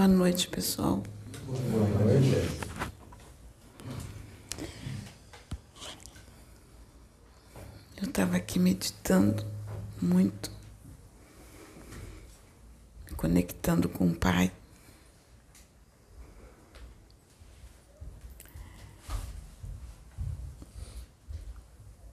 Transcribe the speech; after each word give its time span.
Boa 0.00 0.08
noite, 0.08 0.48
pessoal. 0.48 1.02
Boa 1.44 1.86
noite. 1.86 2.34
Eu 7.98 8.08
estava 8.08 8.34
aqui 8.34 8.58
meditando 8.58 9.44
muito, 10.00 10.50
me 13.10 13.14
conectando 13.14 13.90
com 13.90 14.06
o 14.06 14.14
Pai. 14.14 14.50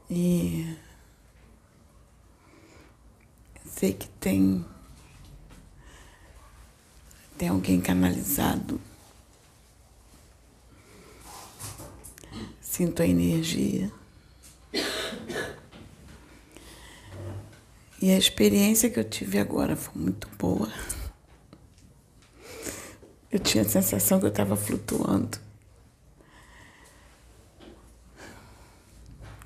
E 0.10 0.78
sei 3.66 3.94
que 3.94 4.10
tem 4.10 4.66
tem 7.38 7.50
alguém 7.50 7.80
canalizado. 7.80 8.82
Sinto 12.60 13.02
a 13.02 13.08
energia. 13.08 13.92
E 18.02 18.12
a 18.12 18.18
experiência 18.18 18.90
que 18.90 19.00
eu 19.00 19.04
tive 19.04 19.40
agora 19.40 19.76
foi 19.76 20.02
muito 20.02 20.28
boa. 20.38 20.72
Eu 23.32 23.40
tinha 23.40 23.64
a 23.64 23.70
sensação 23.70 24.20
que 24.20 24.26
eu 24.26 24.30
estava 24.30 24.56
flutuando. 24.56 25.40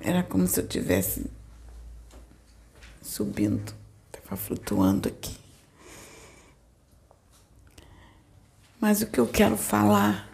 Era 0.00 0.22
como 0.22 0.46
se 0.46 0.60
eu 0.60 0.64
estivesse 0.64 1.30
subindo, 3.00 3.74
estava 4.12 4.36
flutuando 4.36 5.08
aqui. 5.08 5.41
Mas 8.82 9.00
o 9.00 9.06
que 9.06 9.20
eu 9.20 9.28
quero 9.28 9.56
falar, 9.56 10.28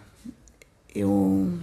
eu. 0.95 1.61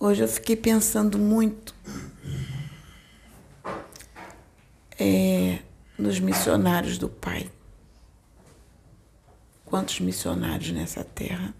Hoje 0.00 0.24
eu 0.24 0.28
fiquei 0.28 0.56
pensando 0.56 1.18
muito 1.18 1.74
é, 4.98 5.58
nos 5.98 6.18
missionários 6.18 6.96
do 6.96 7.10
Pai. 7.10 7.50
Quantos 9.66 10.00
missionários 10.00 10.72
nessa 10.72 11.04
terra? 11.04 11.54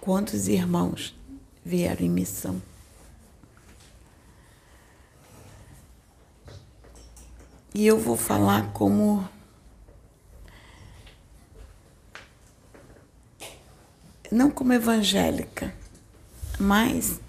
Quantos 0.00 0.48
irmãos 0.48 1.14
vieram 1.62 2.06
em 2.06 2.08
missão? 2.08 2.62
E 7.74 7.86
eu 7.86 7.98
vou 7.98 8.16
falar 8.16 8.72
como 8.72 9.28
não 14.30 14.50
como 14.50 14.72
evangélica, 14.72 15.72
mas 16.58 17.20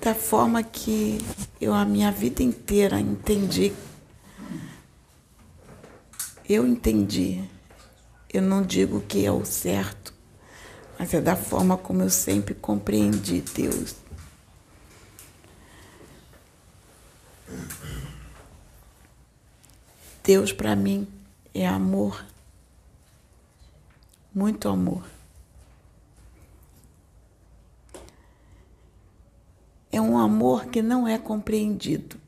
da 0.00 0.14
forma 0.14 0.62
que 0.62 1.18
eu 1.60 1.72
a 1.72 1.84
minha 1.84 2.12
vida 2.12 2.42
inteira 2.42 3.00
entendi. 3.00 3.72
Eu 6.46 6.66
entendi. 6.66 7.42
Eu 8.32 8.42
não 8.42 8.62
digo 8.62 9.00
que 9.00 9.24
é 9.24 9.32
o 9.32 9.44
certo, 9.44 10.12
mas 10.98 11.14
é 11.14 11.20
da 11.20 11.36
forma 11.36 11.76
como 11.78 12.02
eu 12.02 12.10
sempre 12.10 12.52
compreendi 12.52 13.40
Deus. 13.54 14.03
Deus 20.24 20.54
para 20.54 20.74
mim 20.74 21.06
é 21.52 21.68
amor, 21.68 22.24
muito 24.34 24.70
amor. 24.70 25.04
É 29.92 30.00
um 30.00 30.16
amor 30.16 30.64
que 30.68 30.80
não 30.80 31.06
é 31.06 31.18
compreendido. 31.18 32.18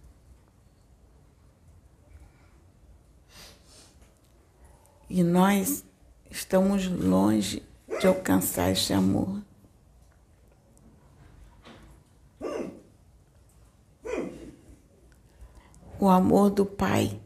E 5.09 5.23
nós 5.23 5.83
estamos 6.31 6.87
longe 6.87 7.63
de 7.99 8.07
alcançar 8.07 8.73
este 8.73 8.93
amor. 8.93 9.41
O 15.99 16.11
amor 16.11 16.51
do 16.51 16.67
Pai 16.67 17.19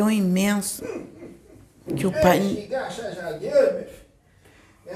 tão 0.00 0.10
imenso 0.10 0.82
que 1.94 2.06
o 2.06 2.12
Pai. 2.22 2.40
Minha 2.40 2.62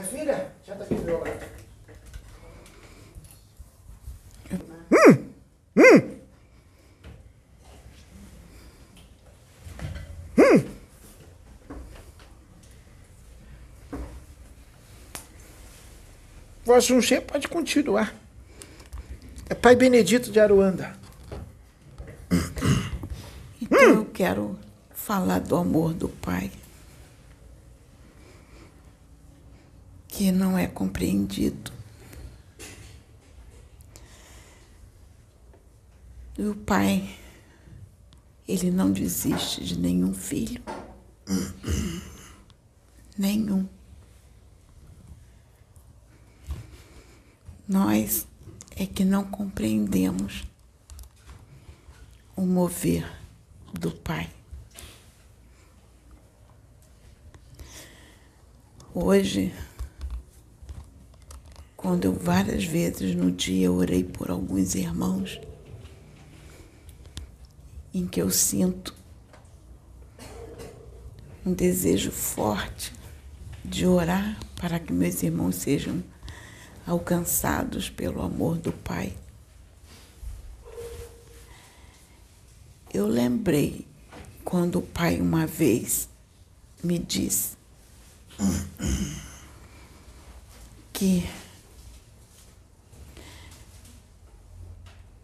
filha, 0.03 0.51
já 0.67 0.75
tá 0.75 0.85
aqui 0.85 0.95
do 0.95 1.03
meu 1.03 1.21
lado. 1.21 1.45
Hum, 4.91 5.29
hum. 5.77 6.19
Hum. 10.39 10.65
Junche 16.81 17.21
pode 17.21 17.47
continuar. 17.47 18.15
É 19.51 19.55
Pai 19.55 19.77
Benedito 19.77 20.33
de 20.33 20.41
Aruanda. 20.41 20.97
Então 23.61 23.79
eu 23.79 24.07
quero 24.07 24.64
falar 25.05 25.41
do 25.41 25.55
amor 25.55 25.93
do 25.93 26.09
Pai, 26.09 26.51
que 30.09 30.33
não 30.33 30.57
é 30.57 30.67
compreendido. 30.67 31.71
E 36.39 36.43
o 36.45 36.55
Pai, 36.55 37.19
ele 38.49 38.71
não 38.71 38.91
desiste 38.91 39.63
de 39.63 39.79
nenhum 39.79 40.15
filho. 40.15 40.63
Nenhum. 43.19 43.69
Nós 47.69 48.27
é 48.75 48.87
que 48.87 49.05
não 49.05 49.23
compreendemos 49.23 50.45
o 52.35 52.47
mover 52.47 53.07
do 53.75 53.91
Pai. 53.91 54.33
Hoje, 58.97 59.53
quando 61.77 62.05
eu 62.05 62.13
várias 62.13 62.63
vezes 62.65 63.13
no 63.17 63.29
dia 63.33 63.73
orei 63.73 64.05
por 64.05 64.31
alguns 64.31 64.77
irmãos, 64.77 65.41
em 67.93 68.07
que 68.07 68.23
eu 68.23 68.31
sinto 68.31 68.95
um 71.45 71.53
desejo 71.53 72.13
forte 72.13 72.93
de 73.65 73.85
orar 73.85 74.39
para 74.55 74.79
que 74.79 74.93
meus 74.93 75.25
irmãos 75.25 75.57
sejam 75.57 76.01
alcançados 76.87 77.91
pelo 77.91 78.23
amor 78.23 78.59
do 78.59 78.71
Pai. 78.71 79.17
Eu 82.93 83.09
lembrei 83.09 83.89
quando 84.45 84.79
o 84.79 84.83
Pai 84.83 85.21
uma 85.21 85.49
vez 85.49 86.09
me 86.81 86.97
disse 86.97 87.64
que 90.93 91.29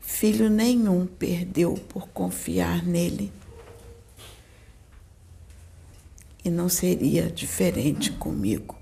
filho 0.00 0.50
nenhum 0.50 1.06
perdeu 1.06 1.72
por 1.88 2.08
confiar 2.08 2.84
nele. 2.84 3.32
E 6.44 6.50
não 6.50 6.68
seria 6.68 7.30
diferente 7.30 8.12
comigo. 8.12 8.76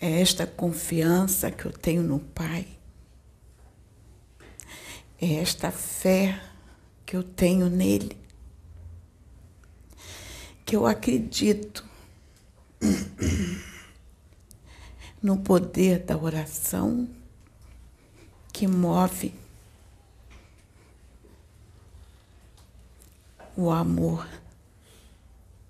É 0.00 0.20
esta 0.20 0.46
confiança 0.46 1.50
que 1.50 1.66
eu 1.66 1.72
tenho 1.72 2.02
no 2.02 2.18
Pai. 2.18 2.66
É 5.20 5.34
esta 5.34 5.70
fé 5.70 6.42
que 7.04 7.14
eu 7.14 7.22
tenho 7.22 7.68
nele. 7.68 8.21
Que 10.72 10.76
eu 10.76 10.86
acredito 10.86 11.86
no 15.22 15.36
poder 15.36 15.98
da 15.98 16.16
oração 16.16 17.06
que 18.50 18.66
move 18.66 19.34
o 23.54 23.70
amor 23.70 24.26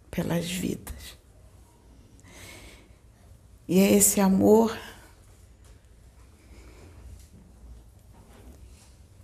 pelas 0.08 0.48
vidas. 0.48 1.18
E 3.66 3.80
é 3.80 3.94
esse 3.94 4.20
amor 4.20 4.78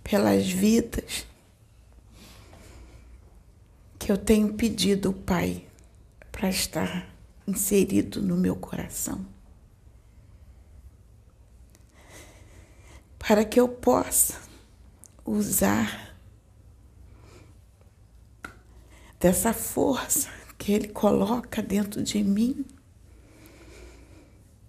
pelas 0.03 0.45
vidas 0.45 1.25
que 3.97 4.11
eu 4.11 4.17
tenho 4.17 4.53
pedido, 4.55 5.13
Pai, 5.13 5.68
para 6.39 6.47
estar 6.47 7.05
inserido 7.45 8.21
no 8.21 8.37
meu 8.37 8.55
coração. 8.55 9.25
Para 13.17 13.43
que 13.43 13.59
eu 13.59 13.67
possa 13.67 14.39
usar 15.25 16.15
dessa 19.19 19.51
força 19.51 20.29
que 20.57 20.71
Ele 20.71 20.87
coloca 20.87 21.61
dentro 21.61 22.01
de 22.01 22.23
mim, 22.23 22.65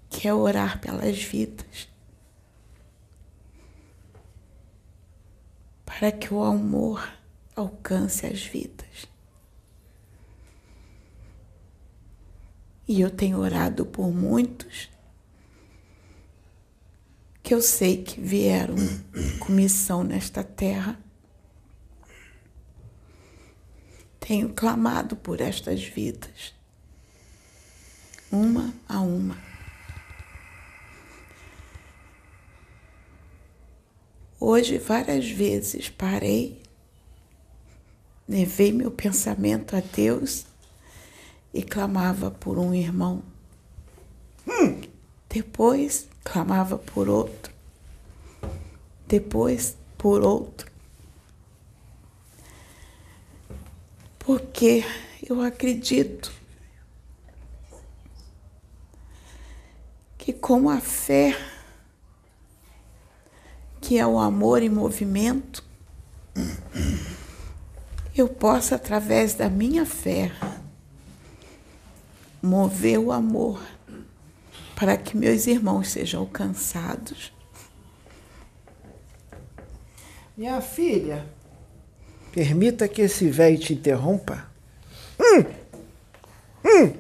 que 0.09 0.27
é 0.27 0.35
orar 0.35 0.81
pelas 0.81 1.23
vidas, 1.23 1.89
para 5.87 6.11
que 6.11 6.35
o 6.35 6.43
amor 6.43 7.09
alcance 7.55 8.27
as 8.27 8.43
vidas. 8.43 9.07
E 12.91 13.03
eu 13.03 13.09
tenho 13.09 13.39
orado 13.39 13.87
por 13.87 14.11
muitos 14.11 14.91
que 17.41 17.55
eu 17.55 17.63
sei 17.63 18.03
que 18.03 18.21
vieram 18.21 18.75
com 19.39 19.53
missão 19.53 20.03
nesta 20.03 20.43
terra. 20.43 20.99
Tenho 24.19 24.53
clamado 24.53 25.15
por 25.15 25.41
estas 25.41 25.85
vidas, 25.85 26.53
uma 28.29 28.75
a 28.89 28.99
uma. 28.99 29.39
Hoje, 34.41 34.79
várias 34.79 35.31
vezes, 35.31 35.89
parei, 35.89 36.61
levei 38.29 38.73
meu 38.73 38.91
pensamento 38.91 39.77
a 39.77 39.81
Deus 39.81 40.50
e 41.53 41.63
clamava 41.63 42.31
por 42.31 42.59
um 42.59 42.75
irmão. 42.75 43.23
Hum. 44.47 44.81
Depois 45.29 46.09
clamava 46.25 46.79
por 46.79 47.09
outro. 47.09 47.53
Depois 49.07 49.77
por 49.97 50.23
outro. 50.23 50.71
Porque 54.19 54.85
eu 55.29 55.41
acredito 55.43 56.33
que 60.19 60.33
com 60.33 60.69
a 60.69 60.81
fé, 60.81 61.37
que 63.81 63.99
é 63.99 64.07
o 64.07 64.19
amor 64.19 64.63
em 64.63 64.69
movimento, 64.69 65.65
eu 68.15 68.29
posso, 68.29 68.75
através 68.75 69.35
da 69.35 69.49
minha 69.49 69.87
fé, 69.87 70.31
mover 72.43 72.99
o 72.99 73.13
amor 73.13 73.61
para 74.75 74.97
que 74.97 75.17
meus 75.17 75.47
irmãos 75.47 75.89
sejam 75.89 76.21
alcançados. 76.21 77.33
Minha 80.37 80.61
filha, 80.63 81.27
permita 82.33 82.89
que 82.89 83.03
esse 83.03 83.29
velho 83.29 83.59
te 83.59 83.75
interrompa. 83.75 84.47
Hum! 85.21 85.45
Hum! 86.65 86.93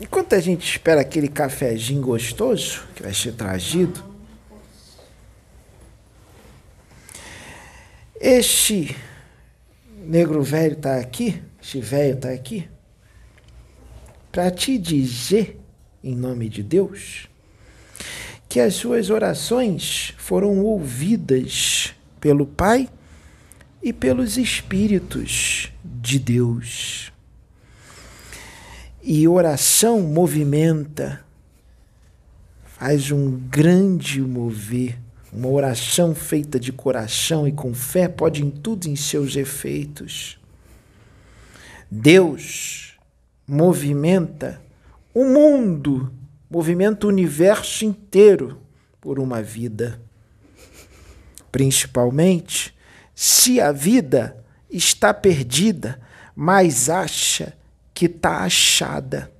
Enquanto 0.00 0.34
a 0.34 0.40
gente 0.40 0.66
espera 0.66 1.02
aquele 1.02 1.28
cafezinho 1.28 2.00
gostoso 2.00 2.86
que 2.94 3.02
vai 3.02 3.12
ser 3.12 3.32
trazido, 3.32 4.02
este 8.18 8.96
negro 10.06 10.42
velho 10.42 10.74
está 10.74 10.96
aqui, 10.96 11.42
este 11.60 11.80
velho 11.80 12.14
está 12.14 12.30
aqui, 12.30 12.68
para 14.30 14.50
te 14.50 14.76
dizer, 14.78 15.60
em 16.02 16.14
nome 16.14 16.48
de 16.48 16.62
Deus, 16.62 17.28
que 18.48 18.60
as 18.60 18.74
suas 18.74 19.10
orações 19.10 20.14
foram 20.16 20.60
ouvidas 20.60 21.94
pelo 22.20 22.46
Pai 22.46 22.88
e 23.82 23.92
pelos 23.92 24.36
Espíritos 24.36 25.72
de 25.84 26.18
Deus. 26.18 27.12
E 29.02 29.28
oração 29.28 30.00
movimenta, 30.00 31.24
faz 32.64 33.10
um 33.10 33.30
grande 33.48 34.20
mover 34.20 34.98
uma 35.34 35.48
oração 35.48 36.14
feita 36.14 36.60
de 36.60 36.72
coração 36.72 37.46
e 37.48 37.50
com 37.50 37.74
fé 37.74 38.06
pode 38.06 38.44
em 38.44 38.50
tudo 38.50 38.86
em 38.86 38.94
seus 38.94 39.34
efeitos. 39.34 40.38
Deus 41.90 42.96
movimenta 43.46 44.62
o 45.12 45.24
mundo, 45.24 46.12
movimenta 46.48 47.06
o 47.06 47.10
universo 47.10 47.84
inteiro 47.84 48.60
por 49.00 49.18
uma 49.18 49.42
vida. 49.42 50.00
Principalmente 51.50 52.72
se 53.12 53.60
a 53.60 53.72
vida 53.72 54.44
está 54.70 55.12
perdida, 55.12 56.00
mas 56.34 56.88
acha 56.88 57.56
que 57.92 58.06
está 58.06 58.44
achada, 58.44 59.32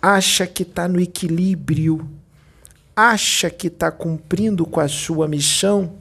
acha 0.00 0.46
que 0.46 0.62
está 0.62 0.88
no 0.88 1.00
equilíbrio 1.00 2.15
acha 2.96 3.50
que 3.50 3.66
está 3.66 3.90
cumprindo 3.92 4.64
com 4.64 4.80
a 4.80 4.88
sua 4.88 5.28
missão, 5.28 6.00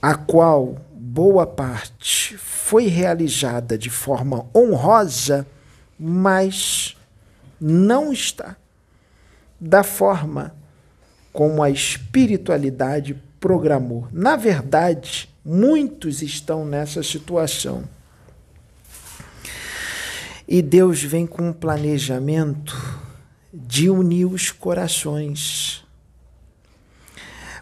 a 0.00 0.14
qual 0.14 0.80
boa 0.90 1.46
parte 1.46 2.38
foi 2.38 2.86
realizada 2.86 3.76
de 3.76 3.90
forma 3.90 4.46
honrosa, 4.56 5.46
mas 6.00 6.96
não 7.60 8.12
está 8.12 8.56
da 9.60 9.82
forma 9.82 10.54
como 11.32 11.62
a 11.62 11.68
espiritualidade 11.68 13.14
programou. 13.38 14.08
Na 14.10 14.36
verdade, 14.36 15.28
muitos 15.44 16.22
estão 16.22 16.64
nessa 16.64 17.02
situação. 17.02 17.84
E 20.48 20.62
Deus 20.62 21.02
vem 21.02 21.26
com 21.26 21.48
um 21.48 21.52
planejamento 21.52 23.05
de 23.56 23.88
unir 23.88 24.26
os 24.26 24.50
corações. 24.50 25.82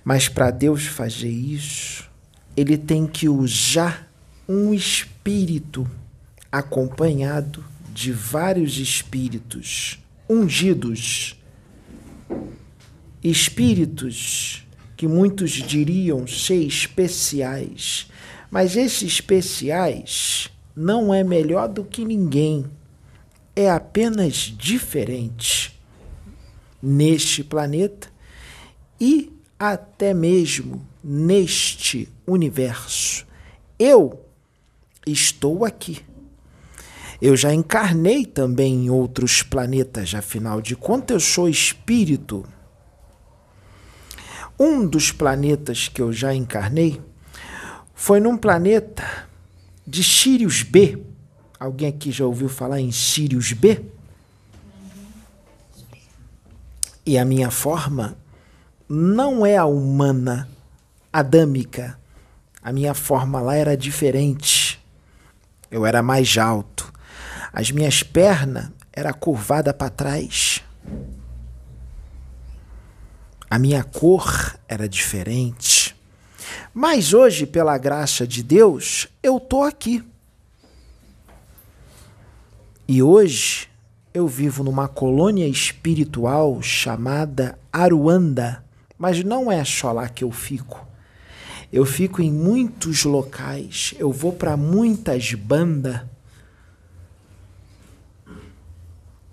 Mas 0.05 0.29
para 0.29 0.51
Deus 0.51 0.85
fazer 0.85 1.31
isso, 1.31 2.11
ele 2.57 2.77
tem 2.77 3.07
que 3.07 3.29
usar 3.29 4.11
um 4.49 4.75
espírito 4.75 5.89
acompanhado 6.51 7.65
de 7.93 8.11
vários 8.13 8.79
espíritos 8.79 9.99
ungidos. 10.29 11.41
Espíritos 13.23 14.67
que 14.97 15.07
muitos 15.07 15.53
diriam 15.53 16.27
ser 16.27 16.63
especiais, 16.63 18.09
mas 18.51 18.77
esses 18.77 19.15
especiais 19.15 20.51
não 20.77 21.15
é 21.15 21.25
melhor 21.25 21.69
do 21.69 21.85
que 21.85 22.05
ninguém, 22.05 22.67
é 23.57 23.71
apenas 23.71 24.53
diferente 24.57 25.74
neste 26.85 27.43
planeta 27.43 28.09
e 29.01 29.33
até 29.59 30.13
mesmo 30.13 30.87
neste 31.03 32.09
universo. 32.27 33.27
Eu 33.79 34.21
estou 35.07 35.65
aqui. 35.65 36.01
Eu 37.21 37.37
já 37.37 37.55
encarnei 37.55 38.27
também 38.27 38.85
em 38.85 38.91
outros 38.91 39.43
planetas, 39.43 40.15
afinal 40.15 40.61
de 40.61 40.77
contas, 40.77 41.15
eu 41.15 41.21
sou 41.21 41.49
espírito. 41.49 42.45
Um 44.59 44.87
dos 44.87 45.11
planetas 45.11 45.89
que 45.89 46.03
eu 46.03 46.13
já 46.13 46.35
encarnei 46.35 47.01
foi 47.95 48.21
num 48.21 48.37
planeta 48.37 49.27
de 49.87 50.05
Sirius 50.05 50.63
B. 50.63 51.03
Alguém 51.59 51.89
aqui 51.89 52.13
já 52.13 52.27
ouviu 52.27 52.49
falar 52.49 52.81
em 52.81 52.93
Sirius 52.93 53.53
B? 53.53 53.94
E 57.07 57.19
a 57.19 57.25
minha 57.25 57.51
forma 57.51 58.17
não 58.89 59.45
é 59.45 59.57
a 59.57 59.67
humana, 59.67 60.49
adâmica. 61.13 61.99
A 62.63 62.73
minha 62.73 62.95
forma 62.95 63.41
lá 63.41 63.55
era 63.55 63.77
diferente. 63.77 64.83
Eu 65.71 65.85
era 65.85 66.03
mais 66.03 66.39
alto. 66.39 66.93
As 67.53 67.71
minhas 67.71 68.03
pernas 68.03 68.71
era 68.93 69.13
curvada 69.13 69.75
para 69.75 69.91
trás. 69.91 70.63
A 73.51 73.59
minha 73.59 73.85
cor 73.85 74.59
era 74.67 74.89
diferente. 74.89 75.95
Mas 76.73 77.13
hoje, 77.13 77.47
pela 77.47 77.77
graça 77.79 78.27
de 78.27 78.43
Deus, 78.43 79.09
eu 79.23 79.39
tô 79.39 79.63
aqui. 79.63 80.03
E 82.89 83.03
hoje 83.03 83.69
eu 84.15 84.29
vivo 84.29 84.63
numa 84.63 84.87
colônia 84.87 85.49
espiritual 85.49 86.63
chamada 86.63 87.59
Aruanda, 87.73 88.65
mas 88.97 89.25
não 89.25 89.51
é 89.51 89.65
só 89.65 89.91
lá 89.91 90.09
que 90.09 90.23
eu 90.23 90.31
fico. 90.31 90.87
Eu 91.73 91.85
fico 91.85 92.23
em 92.23 92.31
muitos 92.31 93.03
locais, 93.03 93.93
eu 93.99 94.13
vou 94.13 94.33
para 94.33 94.57
muitas 94.57 95.35
bandas. 95.35 96.01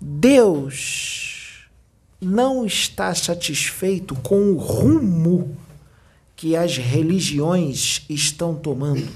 Deus 0.00 1.68
não 2.20 2.66
está 2.66 3.14
satisfeito 3.14 4.16
com 4.16 4.50
o 4.50 4.56
rumo 4.56 5.56
que 6.34 6.56
as 6.56 6.76
religiões 6.76 8.04
estão 8.08 8.56
tomando. 8.56 9.08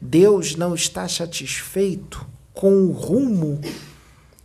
Deus 0.00 0.56
não 0.56 0.74
está 0.74 1.06
satisfeito 1.06 2.26
com 2.52 2.86
o 2.86 2.90
rumo 2.90 3.60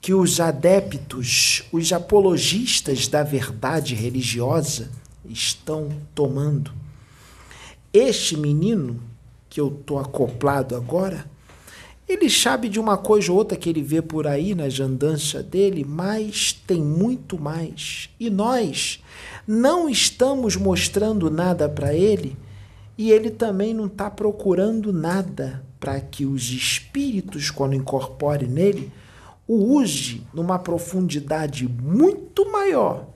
que 0.07 0.13
os 0.13 0.39
adeptos, 0.39 1.63
os 1.69 1.91
apologistas 1.91 3.09
da 3.09 3.23
verdade 3.23 3.93
religiosa 3.93 4.89
estão 5.27 5.89
tomando. 6.15 6.71
Este 7.91 8.37
menino 8.37 9.01
que 9.49 9.59
eu 9.59 9.67
estou 9.67 9.99
acoplado 9.99 10.77
agora, 10.77 11.29
ele 12.07 12.29
sabe 12.29 12.69
de 12.69 12.79
uma 12.79 12.97
coisa 12.97 13.33
ou 13.33 13.37
outra 13.37 13.57
que 13.57 13.69
ele 13.69 13.81
vê 13.81 14.01
por 14.01 14.27
aí 14.27 14.55
nas 14.55 14.79
andanças 14.79 15.43
dele, 15.43 15.83
mas 15.83 16.53
tem 16.53 16.81
muito 16.81 17.37
mais. 17.37 18.09
E 18.17 18.29
nós 18.29 19.03
não 19.45 19.89
estamos 19.89 20.55
mostrando 20.55 21.29
nada 21.29 21.67
para 21.67 21.93
ele 21.93 22.37
e 22.97 23.11
ele 23.11 23.29
também 23.29 23.73
não 23.73 23.87
está 23.87 24.09
procurando 24.09 24.93
nada 24.93 25.61
para 25.81 25.99
que 25.99 26.25
os 26.25 26.49
espíritos, 26.49 27.51
quando 27.51 27.75
incorporem 27.75 28.47
nele, 28.47 28.89
use 29.47 30.21
numa 30.33 30.59
profundidade 30.59 31.67
muito 31.67 32.51
maior 32.51 33.07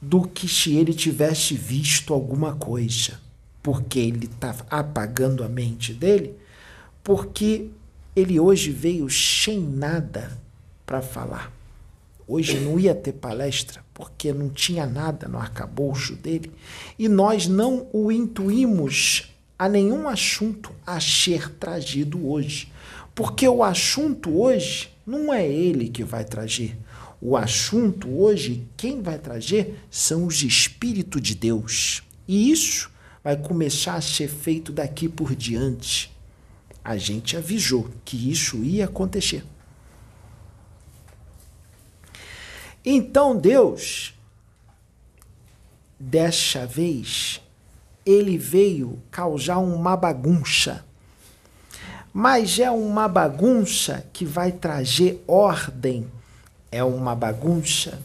do 0.00 0.26
que 0.26 0.48
se 0.48 0.74
ele 0.74 0.92
tivesse 0.92 1.54
visto 1.54 2.12
alguma 2.12 2.54
coisa, 2.56 3.20
porque 3.62 4.00
ele 4.00 4.26
está 4.26 4.54
apagando 4.68 5.44
a 5.44 5.48
mente 5.48 5.94
dele, 5.94 6.34
porque 7.04 7.70
ele 8.16 8.40
hoje 8.40 8.72
veio 8.72 9.08
sem 9.08 9.60
nada 9.60 10.36
para 10.84 11.00
falar. 11.00 11.52
Hoje 12.26 12.58
não 12.58 12.78
ia 12.78 12.94
ter 12.94 13.12
palestra, 13.12 13.84
porque 13.94 14.32
não 14.32 14.48
tinha 14.48 14.86
nada 14.86 15.28
no 15.28 15.38
arcabouço 15.38 16.16
dele, 16.16 16.52
e 16.98 17.08
nós 17.08 17.46
não 17.46 17.86
o 17.92 18.10
intuímos 18.10 19.32
a 19.58 19.68
nenhum 19.68 20.08
assunto 20.08 20.72
a 20.84 20.98
ser 20.98 21.48
trazido 21.50 22.28
hoje. 22.28 22.72
Porque 23.14 23.46
o 23.46 23.62
assunto 23.62 24.40
hoje 24.40 24.91
não 25.06 25.32
é 25.32 25.46
ele 25.46 25.88
que 25.88 26.04
vai 26.04 26.24
trazer. 26.24 26.78
O 27.20 27.36
assunto 27.36 28.08
hoje, 28.08 28.66
quem 28.76 29.00
vai 29.00 29.18
trazer 29.18 29.78
são 29.90 30.26
os 30.26 30.42
Espíritos 30.42 31.20
de 31.22 31.34
Deus. 31.34 32.02
E 32.26 32.50
isso 32.50 32.90
vai 33.22 33.36
começar 33.36 33.94
a 33.94 34.00
ser 34.00 34.28
feito 34.28 34.72
daqui 34.72 35.08
por 35.08 35.34
diante. 35.34 36.12
A 36.84 36.96
gente 36.96 37.36
avisou 37.36 37.88
que 38.04 38.30
isso 38.30 38.64
ia 38.64 38.86
acontecer. 38.86 39.44
Então 42.84 43.36
Deus, 43.36 44.14
dessa 45.98 46.66
vez, 46.66 47.40
ele 48.04 48.36
veio 48.36 49.00
causar 49.08 49.58
uma 49.58 49.96
bagunça 49.96 50.84
mas 52.12 52.58
é 52.58 52.70
uma 52.70 53.08
bagunça 53.08 54.04
que 54.12 54.24
vai 54.24 54.52
trazer 54.52 55.22
ordem, 55.26 56.06
é 56.70 56.84
uma 56.84 57.14
bagunça 57.14 57.98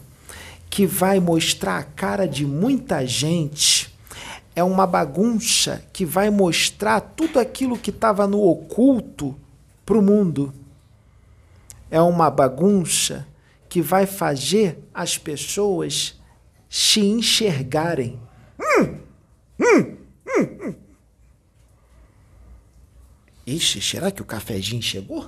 que 0.70 0.86
vai 0.86 1.20
mostrar 1.20 1.78
a 1.78 1.82
cara 1.82 2.26
de 2.26 2.46
muita 2.46 3.06
gente, 3.06 3.94
é 4.56 4.64
uma 4.64 4.86
bagunça 4.86 5.84
que 5.92 6.04
vai 6.04 6.30
mostrar 6.30 7.00
tudo 7.00 7.38
aquilo 7.38 7.78
que 7.78 7.90
estava 7.90 8.26
no 8.26 8.42
oculto 8.42 9.38
para 9.84 9.98
o 9.98 10.02
mundo. 10.02 10.52
É 11.90 12.00
uma 12.00 12.30
bagunça 12.30 13.26
que 13.68 13.80
vai 13.80 14.04
fazer 14.04 14.78
as 14.92 15.16
pessoas 15.16 16.18
se 16.68 17.00
enxergarem. 17.00 18.18
Hum, 18.60 18.98
hum, 19.60 19.96
hum, 20.26 20.58
hum. 20.60 20.74
Ixi, 23.48 23.80
será 23.80 24.10
que 24.10 24.20
o 24.20 24.26
cafezinho 24.26 24.82
chegou? 24.82 25.26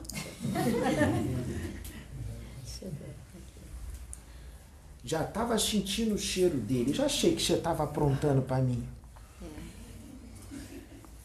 Já 5.03 5.23
estava 5.23 5.59
sentindo 5.59 6.15
o 6.15 6.19
cheiro 6.19 6.59
dele. 6.59 6.93
Já 6.93 7.07
achei 7.07 7.35
que 7.35 7.41
você 7.41 7.55
estava 7.55 7.85
aprontando 7.85 8.43
para 8.43 8.59
mim. 8.59 8.87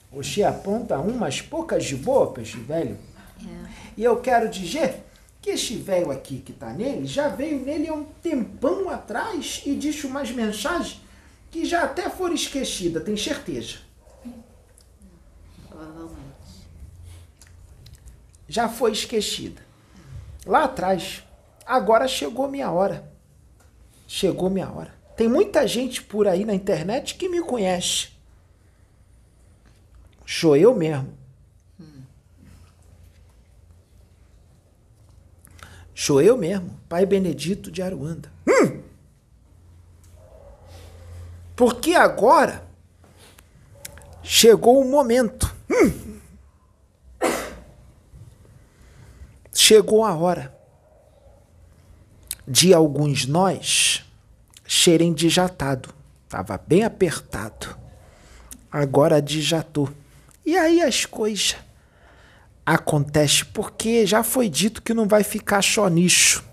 Você 0.10 0.42
apronta 0.42 0.98
umas 0.98 1.42
poucas 1.42 1.84
de 1.84 1.98
boa 1.98 2.32
para 2.32 2.44
esse 2.44 2.56
velho. 2.56 2.98
É. 3.42 3.70
E 3.98 4.04
eu 4.04 4.22
quero 4.22 4.50
dizer 4.50 5.04
que 5.42 5.50
esse 5.50 5.75
velho 5.75 6.10
aqui 6.10 6.38
que 6.38 6.54
está 6.54 6.72
nele 6.72 7.06
já 7.06 7.28
veio 7.28 7.60
nele 7.60 7.90
há 7.90 7.94
um 7.94 8.06
tempão 8.06 8.90
atrás 8.90 9.62
e 9.66 9.75
disse 9.75 10.08
umas 10.08 10.32
mensagens 10.32 11.02
que 11.52 11.66
já 11.66 11.84
até 11.84 12.10
foram 12.10 12.34
esquecidas, 12.34 13.04
tem 13.04 13.18
certeza. 13.18 13.80
Já 18.48 18.70
foi 18.70 18.92
esquecida. 18.92 19.62
Lá 20.46 20.66
atrás. 20.66 21.24
Agora 21.66 22.08
chegou 22.08 22.48
minha 22.48 22.70
hora. 22.72 23.12
Chegou 24.08 24.50
minha 24.50 24.70
hora. 24.70 24.94
Tem 25.16 25.28
muita 25.28 25.68
gente 25.68 26.02
por 26.02 26.28
aí 26.28 26.46
na 26.46 26.54
internet 26.54 27.16
que 27.16 27.30
me 27.30 27.42
conhece. 27.42 28.10
Sou 30.25 30.56
eu 30.56 30.75
mesmo. 30.75 31.25
Sou 35.98 36.22
eu 36.22 36.36
mesmo, 36.36 36.78
Pai 36.90 37.06
Benedito 37.06 37.72
de 37.72 37.82
Aruanda. 37.82 38.30
Hum! 38.46 38.82
Porque 41.56 41.94
agora 41.94 42.68
chegou 44.22 44.82
o 44.82 44.86
momento. 44.86 45.56
Hum! 45.72 46.20
Chegou 49.65 50.05
a 50.05 50.13
hora 50.13 50.55
de 52.48 52.72
alguns 52.72 53.25
nós 53.25 54.05
serem 54.67 55.12
dijatado. 55.12 55.89
Estava 56.24 56.55
bem 56.67 56.84
apertado. 56.84 57.75
Agora 58.72 59.19
dijatou. 59.19 59.89
E 60.45 60.55
aí 60.55 60.84
as 60.84 61.07
coisas 61.07 61.55
acontecem 62.63 63.45
porque 63.53 64.05
já 64.05 64.22
foi 64.22 64.50
dito 64.50 64.84
que 64.84 64.93
não 64.93 65.07
vai 65.07 65.24
ficar 65.24 65.63
só 65.63 65.88
nisso. 65.88 66.43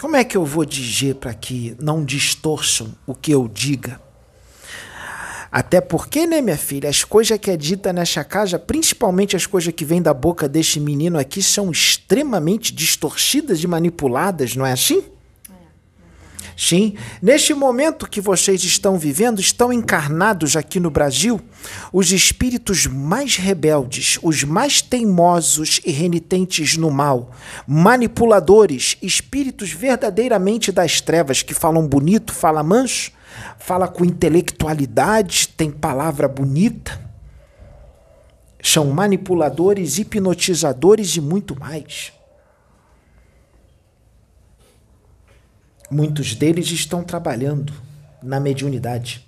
Como 0.00 0.16
é 0.16 0.24
que 0.24 0.36
eu 0.36 0.44
vou 0.44 0.64
dizer 0.64 1.14
para 1.16 1.34
que 1.34 1.76
não 1.80 2.04
distorçam 2.04 2.92
o 3.06 3.14
que 3.14 3.30
eu 3.30 3.46
diga? 3.46 4.07
Até 5.50 5.80
porque, 5.80 6.26
né, 6.26 6.40
minha 6.40 6.58
filha, 6.58 6.90
as 6.90 7.04
coisas 7.04 7.38
que 7.38 7.50
é 7.50 7.56
dita 7.56 7.92
nessa 7.92 8.22
casa, 8.22 8.58
principalmente 8.58 9.34
as 9.34 9.46
coisas 9.46 9.72
que 9.72 9.84
vêm 9.84 10.02
da 10.02 10.12
boca 10.12 10.48
deste 10.48 10.78
menino 10.78 11.18
aqui, 11.18 11.42
são 11.42 11.70
extremamente 11.70 12.72
distorcidas 12.74 13.62
e 13.62 13.66
manipuladas, 13.66 14.54
não 14.54 14.66
é 14.66 14.72
assim? 14.72 15.02
Sim, 16.58 16.94
neste 17.22 17.54
momento 17.54 18.10
que 18.10 18.20
vocês 18.20 18.64
estão 18.64 18.98
vivendo, 18.98 19.40
estão 19.40 19.72
encarnados 19.72 20.56
aqui 20.56 20.80
no 20.80 20.90
Brasil 20.90 21.40
os 21.92 22.10
espíritos 22.10 22.84
mais 22.84 23.36
rebeldes, 23.36 24.18
os 24.24 24.42
mais 24.42 24.82
teimosos 24.82 25.80
e 25.84 25.92
renitentes 25.92 26.76
no 26.76 26.90
mal, 26.90 27.30
manipuladores, 27.64 28.98
espíritos 29.00 29.70
verdadeiramente 29.70 30.72
das 30.72 31.00
trevas 31.00 31.42
que 31.42 31.54
falam 31.54 31.86
bonito, 31.86 32.34
falam 32.34 32.64
manso, 32.64 33.12
fala 33.58 33.88
com 33.88 34.04
intelectualidade, 34.04 35.48
tem 35.48 35.70
palavra 35.70 36.28
bonita. 36.28 37.00
São 38.62 38.86
manipuladores, 38.86 39.98
hipnotizadores 39.98 41.16
e 41.16 41.20
muito 41.20 41.58
mais. 41.58 42.12
Muitos 45.90 46.34
deles 46.34 46.70
estão 46.70 47.02
trabalhando 47.02 47.72
na 48.22 48.38
mediunidade, 48.38 49.26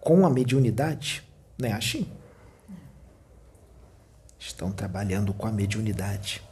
com 0.00 0.26
a 0.26 0.30
mediunidade, 0.30 1.22
não 1.56 1.68
é 1.68 1.72
assim? 1.72 2.06
Estão 4.38 4.72
trabalhando 4.72 5.32
com 5.32 5.46
a 5.46 5.52
mediunidade. 5.52 6.42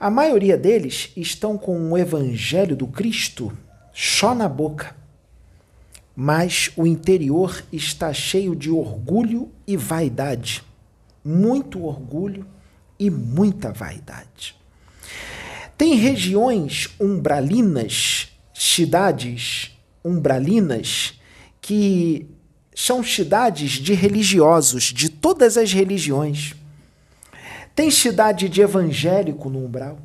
A 0.00 0.10
maioria 0.10 0.56
deles 0.56 1.12
estão 1.16 1.58
com 1.58 1.92
o 1.92 1.98
evangelho 1.98 2.76
do 2.76 2.86
Cristo 2.86 3.56
só 3.92 4.34
na 4.34 4.48
boca 4.48 4.94
mas 6.16 6.70
o 6.74 6.86
interior 6.86 7.62
está 7.70 8.10
cheio 8.10 8.56
de 8.56 8.70
orgulho 8.70 9.50
e 9.66 9.76
vaidade. 9.76 10.64
muito 11.22 11.84
orgulho 11.84 12.46
e 12.98 13.10
muita 13.10 13.72
vaidade. 13.72 14.54
Tem 15.76 15.96
regiões 15.96 16.88
umbralinas, 17.00 18.28
cidades 18.54 19.76
umbralinas, 20.04 21.20
que 21.60 22.26
são 22.72 23.02
cidades 23.02 23.72
de 23.72 23.92
religiosos, 23.92 24.84
de 24.84 25.08
todas 25.08 25.56
as 25.56 25.72
religiões. 25.72 26.54
Tem 27.74 27.90
cidade 27.90 28.48
de 28.48 28.60
evangélico 28.60 29.50
no 29.50 29.66
umbral, 29.66 29.98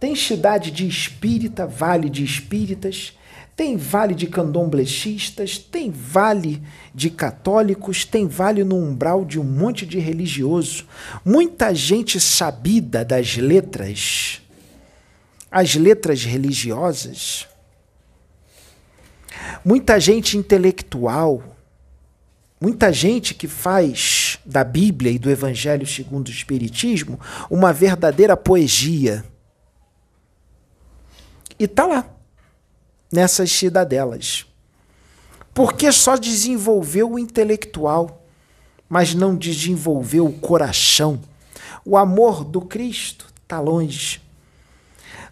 tem 0.00 0.16
cidade 0.16 0.72
de 0.72 0.88
espírita, 0.88 1.66
vale 1.66 2.10
de 2.10 2.24
espíritas, 2.24 3.16
tem 3.56 3.76
vale 3.76 4.14
de 4.14 4.26
candomblecistas, 4.26 5.58
tem 5.58 5.90
vale 5.90 6.60
de 6.92 7.08
católicos, 7.08 8.04
tem 8.04 8.26
vale 8.26 8.64
no 8.64 8.76
umbral 8.76 9.24
de 9.24 9.38
um 9.38 9.44
monte 9.44 9.86
de 9.86 9.98
religioso. 9.98 10.86
Muita 11.24 11.72
gente 11.72 12.18
sabida 12.18 13.04
das 13.04 13.36
letras, 13.36 14.42
as 15.50 15.76
letras 15.76 16.24
religiosas. 16.24 17.46
Muita 19.64 20.00
gente 20.00 20.36
intelectual, 20.36 21.56
muita 22.60 22.92
gente 22.92 23.34
que 23.34 23.46
faz 23.46 24.38
da 24.44 24.64
Bíblia 24.64 25.12
e 25.12 25.18
do 25.18 25.30
Evangelho 25.30 25.86
segundo 25.86 26.26
o 26.26 26.30
Espiritismo 26.30 27.20
uma 27.48 27.72
verdadeira 27.72 28.36
poesia. 28.36 29.24
E 31.56 31.68
tá 31.68 31.86
lá 31.86 32.13
nessas 33.14 33.52
cidadelas. 33.52 34.44
Porque 35.54 35.92
só 35.92 36.16
desenvolveu 36.16 37.12
o 37.12 37.18
intelectual, 37.18 38.26
mas 38.88 39.14
não 39.14 39.36
desenvolveu 39.36 40.26
o 40.26 40.32
coração. 40.32 41.20
O 41.84 41.96
amor 41.96 42.44
do 42.44 42.60
Cristo 42.60 43.32
está 43.40 43.60
longe. 43.60 44.20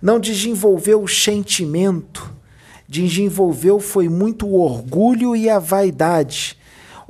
Não 0.01 0.21
desenvolveu 0.21 1.03
o 1.03 1.09
sentimento, 1.09 2.33
desenvolveu 2.89 3.81
foi 3.81 4.09
muito 4.09 4.47
o 4.47 4.61
orgulho 4.61 5.35
e 5.35 5.51
a 5.51 5.59
vaidade 5.59 6.57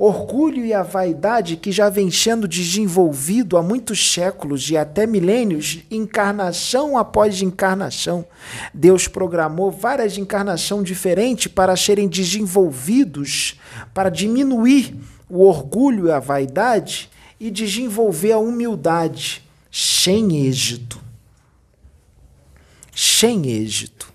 orgulho 0.05 0.65
e 0.65 0.73
a 0.73 0.83
vaidade 0.83 1.55
que 1.55 1.71
já 1.71 1.89
vem 1.89 2.11
sendo 2.11 2.45
desenvolvido 2.45 3.55
há 3.55 3.63
muitos 3.63 4.11
séculos 4.13 4.69
e 4.69 4.75
até 4.75 5.07
milênios, 5.07 5.79
encarnação 5.89 6.97
após 6.97 7.41
encarnação. 7.41 8.25
Deus 8.73 9.07
programou 9.07 9.71
várias 9.71 10.17
encarnações 10.17 10.85
diferentes 10.85 11.47
para 11.47 11.77
serem 11.77 12.09
desenvolvidos, 12.09 13.57
para 13.93 14.09
diminuir 14.09 14.93
o 15.29 15.41
orgulho 15.45 16.07
e 16.07 16.11
a 16.11 16.19
vaidade 16.19 17.09
e 17.39 17.49
desenvolver 17.49 18.33
a 18.33 18.39
humildade, 18.39 19.41
sem 19.71 20.45
êxito. 20.45 21.01
Sem 22.93 23.47
êxito. 23.47 24.11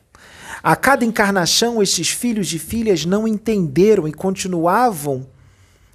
A 0.63 0.77
cada 0.77 1.03
encarnação, 1.03 1.83
esses 1.83 2.11
filhos 2.11 2.53
e 2.53 2.59
filhas 2.59 3.07
não 3.07 3.27
entenderam 3.27 4.07
e 4.07 4.13
continuavam 4.13 5.27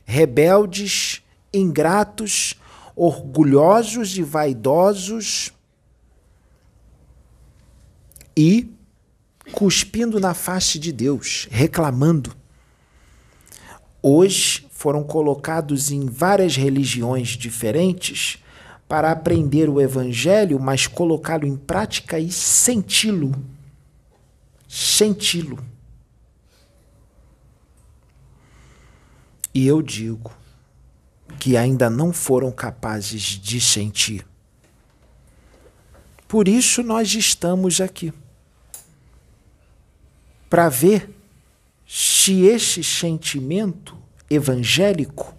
rebeldes, 0.06 1.22
ingratos, 1.54 2.56
orgulhosos 2.96 4.18
e 4.18 4.24
vaidosos 4.24 5.52
e 8.36 8.70
cuspindo 9.52 10.20
na 10.20 10.34
face 10.34 10.80
de 10.80 10.92
Deus, 10.92 11.48
reclamando. 11.52 12.36
Hoje 14.02 14.68
foram 14.72 15.04
colocados 15.04 15.92
em 15.92 16.06
várias 16.06 16.56
religiões 16.56 17.30
diferentes 17.30 18.44
para 18.88 19.12
aprender 19.12 19.70
o 19.70 19.80
evangelho, 19.80 20.60
mas 20.60 20.88
colocá-lo 20.88 21.48
em 21.48 21.56
prática 21.56 22.20
e 22.20 22.32
senti-lo. 22.32 23.34
Senti-lo. 24.68 25.73
E 29.54 29.68
eu 29.68 29.82
digo 29.82 30.36
que 31.40 31.56
ainda 31.56 31.90
não 31.90 32.12
foram 32.12 32.52
capazes 32.52 33.22
de 33.22 33.62
sentir. 33.62 34.26
Por 36.28 36.48
isso 36.48 36.82
nós 36.82 37.14
estamos 37.14 37.80
aqui. 37.80 38.12
Para 40.50 40.70
ver 40.70 41.10
se 41.88 42.46
esse 42.46 42.84
sentimento 42.84 43.96
evangélico 44.30 45.36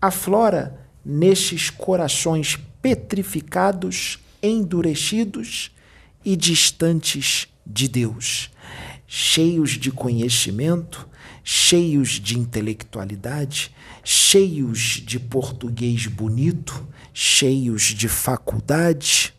aflora 0.00 0.78
nesses 1.04 1.70
corações 1.70 2.58
petrificados, 2.80 4.18
endurecidos 4.42 5.72
e 6.24 6.36
distantes 6.36 7.48
de 7.66 7.88
Deus, 7.88 8.50
cheios 9.06 9.70
de 9.70 9.90
conhecimento, 9.90 11.08
cheios 11.44 12.12
de 12.12 12.38
intelectualidade, 12.38 13.70
cheios 14.02 15.02
de 15.04 15.20
português 15.20 16.06
bonito, 16.06 16.88
cheios 17.12 17.82
de 17.82 18.08
faculdade, 18.08 19.34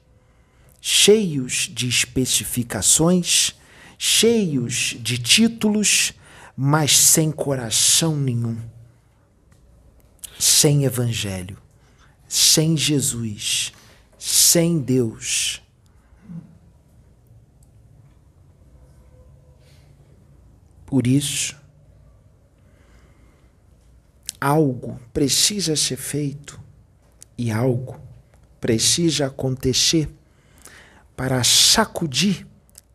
cheios 0.79 1.67
de 1.73 1.89
especificações, 1.89 3.55
cheios 3.97 4.95
de 4.99 5.17
títulos, 5.17 6.13
mas 6.55 6.95
sem 6.95 7.31
coração 7.31 8.15
nenhum, 8.15 8.57
sem 10.37 10.85
evangelho, 10.85 11.57
sem 12.27 12.77
Jesus, 12.77 13.73
sem 14.19 14.77
Deus. 14.79 15.59
Por 20.85 21.07
isso, 21.07 21.64
algo 24.45 24.99
precisa 25.11 25.75
ser 25.75 25.97
feito 25.97 26.61
e 27.35 27.49
algo 27.49 27.99
precisa 28.61 29.25
acontecer 29.25 30.07
para 31.15 31.43
sacudir 31.43 32.45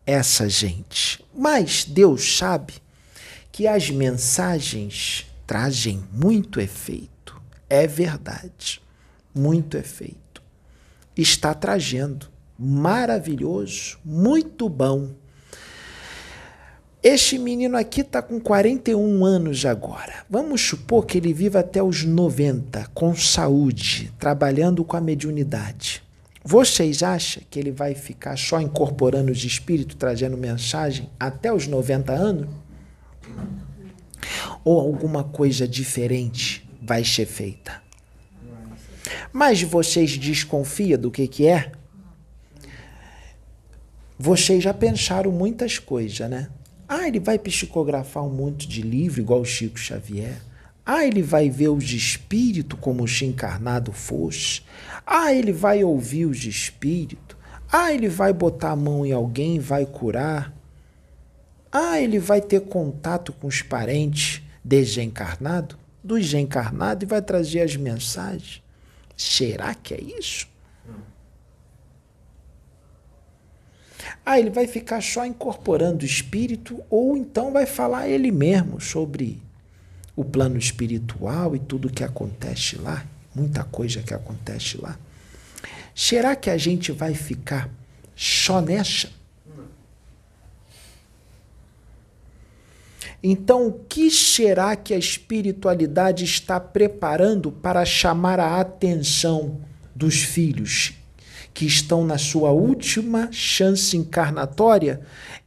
essa 0.05 0.47
gente. 0.47 1.21
Mas 1.35 1.83
Deus 1.83 2.37
sabe 2.37 2.75
que 3.51 3.67
as 3.67 3.89
mensagens 3.89 5.25
trazem 5.45 6.01
muito 6.13 6.61
efeito. 6.61 7.41
É 7.69 7.85
verdade, 7.85 8.81
muito 9.35 9.75
efeito. 9.75 10.41
Está 11.17 11.53
trazendo 11.53 12.29
maravilhoso, 12.57 13.99
muito 14.05 14.69
bom 14.69 15.13
este 17.03 17.39
menino 17.39 17.75
aqui 17.77 18.01
está 18.01 18.21
com 18.21 18.39
41 18.39 19.25
anos 19.25 19.65
agora. 19.65 20.23
Vamos 20.29 20.61
supor 20.61 21.07
que 21.07 21.17
ele 21.17 21.33
viva 21.33 21.59
até 21.59 21.81
os 21.81 22.03
90, 22.03 22.91
com 22.93 23.15
saúde, 23.15 24.13
trabalhando 24.19 24.83
com 24.83 24.95
a 24.95 25.01
mediunidade. 25.01 26.03
Vocês 26.43 27.01
acham 27.01 27.41
que 27.49 27.59
ele 27.59 27.71
vai 27.71 27.95
ficar 27.95 28.37
só 28.37 28.61
incorporando 28.61 29.31
os 29.31 29.43
espíritos, 29.43 29.95
trazendo 29.95 30.37
mensagem 30.37 31.09
até 31.19 31.51
os 31.51 31.65
90 31.65 32.13
anos? 32.13 32.49
Ou 34.63 34.79
alguma 34.79 35.23
coisa 35.23 35.67
diferente 35.67 36.69
vai 36.79 37.03
ser 37.03 37.25
feita? 37.25 37.81
Mas 39.33 39.63
vocês 39.63 40.17
desconfiam 40.19 40.99
do 40.99 41.09
que, 41.09 41.27
que 41.27 41.47
é? 41.47 41.71
Vocês 44.19 44.63
já 44.63 44.73
pensaram 44.73 45.31
muitas 45.31 45.79
coisas, 45.79 46.29
né? 46.29 46.47
Ah, 46.93 47.07
ele 47.07 47.21
vai 47.21 47.39
psicografar 47.39 48.21
um 48.21 48.29
monte 48.29 48.67
de 48.67 48.81
livro, 48.81 49.21
igual 49.21 49.39
o 49.39 49.45
Chico 49.45 49.79
Xavier. 49.79 50.41
Ah, 50.85 51.05
ele 51.05 51.21
vai 51.21 51.49
ver 51.49 51.69
os 51.69 51.89
espíritos 51.93 52.77
como 52.81 53.05
o 53.05 53.23
encarnado 53.23 53.93
fosse. 53.93 54.61
Ah, 55.07 55.33
ele 55.33 55.53
vai 55.53 55.85
ouvir 55.85 56.25
os 56.25 56.43
espíritos. 56.43 57.37
Ah, 57.71 57.93
ele 57.93 58.09
vai 58.09 58.33
botar 58.33 58.71
a 58.71 58.75
mão 58.75 59.05
em 59.05 59.13
alguém 59.13 59.55
e 59.55 59.59
vai 59.59 59.85
curar. 59.85 60.53
Ah, 61.71 61.97
ele 61.97 62.19
vai 62.19 62.41
ter 62.41 62.59
contato 62.59 63.31
com 63.31 63.47
os 63.47 63.61
parentes 63.61 64.41
desencarnado, 64.61 65.77
dos 66.03 66.33
encarnados 66.33 67.03
e 67.03 67.09
vai 67.09 67.21
trazer 67.21 67.61
as 67.61 67.77
mensagens. 67.77 68.61
Será 69.15 69.73
que 69.73 69.93
é 69.93 70.01
isso? 70.01 70.50
Ah, 74.25 74.39
ele 74.39 74.49
vai 74.49 74.67
ficar 74.67 75.01
só 75.01 75.25
incorporando 75.25 76.03
o 76.03 76.05
espírito, 76.05 76.81
ou 76.89 77.17
então 77.17 77.51
vai 77.51 77.65
falar 77.65 78.07
ele 78.07 78.31
mesmo 78.31 78.79
sobre 78.79 79.41
o 80.15 80.23
plano 80.23 80.57
espiritual 80.57 81.55
e 81.55 81.59
tudo 81.59 81.89
que 81.91 82.03
acontece 82.03 82.77
lá, 82.77 83.05
muita 83.33 83.63
coisa 83.63 84.01
que 84.01 84.13
acontece 84.13 84.77
lá. 84.77 84.97
Será 85.95 86.35
que 86.35 86.49
a 86.49 86.57
gente 86.57 86.91
vai 86.91 87.13
ficar 87.13 87.69
só 88.15 88.61
nessa? 88.61 89.09
Então, 93.23 93.67
o 93.67 93.73
que 93.73 94.09
será 94.09 94.75
que 94.75 94.95
a 94.95 94.97
espiritualidade 94.97 96.25
está 96.25 96.59
preparando 96.59 97.51
para 97.51 97.85
chamar 97.85 98.39
a 98.39 98.59
atenção 98.59 99.61
dos 99.95 100.23
filhos 100.23 100.95
que 101.53 101.65
estão 101.65 102.05
na 102.05 102.17
sua 102.17 102.51
última 102.51 103.29
chance 103.31 103.95
encarnatória? 103.95 105.01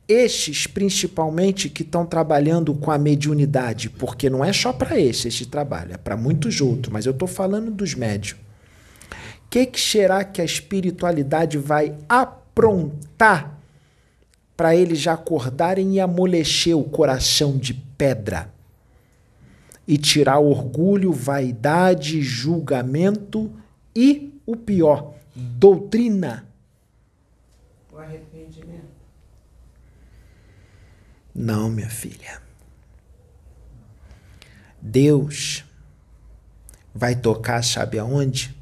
Estes, 0.06 0.66
principalmente, 0.66 1.70
que 1.70 1.82
estão 1.82 2.04
trabalhando 2.04 2.74
com 2.74 2.90
a 2.90 2.98
mediunidade, 2.98 3.88
porque 3.88 4.28
não 4.28 4.44
é 4.44 4.52
só 4.52 4.72
para 4.72 5.00
esse 5.00 5.28
este 5.28 5.46
trabalho, 5.46 5.94
é 5.94 5.96
para 5.96 6.16
muitos 6.16 6.60
outros, 6.60 6.92
mas 6.92 7.06
eu 7.06 7.12
estou 7.12 7.26
falando 7.26 7.70
dos 7.70 7.94
médios. 7.94 8.36
O 9.46 9.48
que, 9.48 9.64
que 9.66 9.80
será 9.80 10.22
que 10.24 10.42
a 10.42 10.44
espiritualidade 10.44 11.56
vai 11.56 11.94
aprontar 12.08 13.58
para 14.56 14.76
eles 14.76 14.98
já 14.98 15.14
acordarem 15.14 15.94
e 15.94 16.00
amolecer 16.00 16.76
o 16.76 16.84
coração 16.84 17.56
de 17.56 17.74
pedra 17.74 18.52
e 19.86 19.98
tirar 19.98 20.38
orgulho, 20.38 21.12
vaidade, 21.12 22.22
julgamento 22.22 23.50
e 23.94 24.32
o 24.46 24.56
pior, 24.56 25.14
doutrina. 25.34 26.46
O 27.92 27.98
arrependimento. 27.98 28.94
Não, 31.34 31.70
minha 31.70 31.90
filha. 31.90 32.40
Deus 34.80 35.64
vai 36.94 37.16
tocar, 37.16 37.62
sabe 37.64 37.98
aonde? 37.98 38.54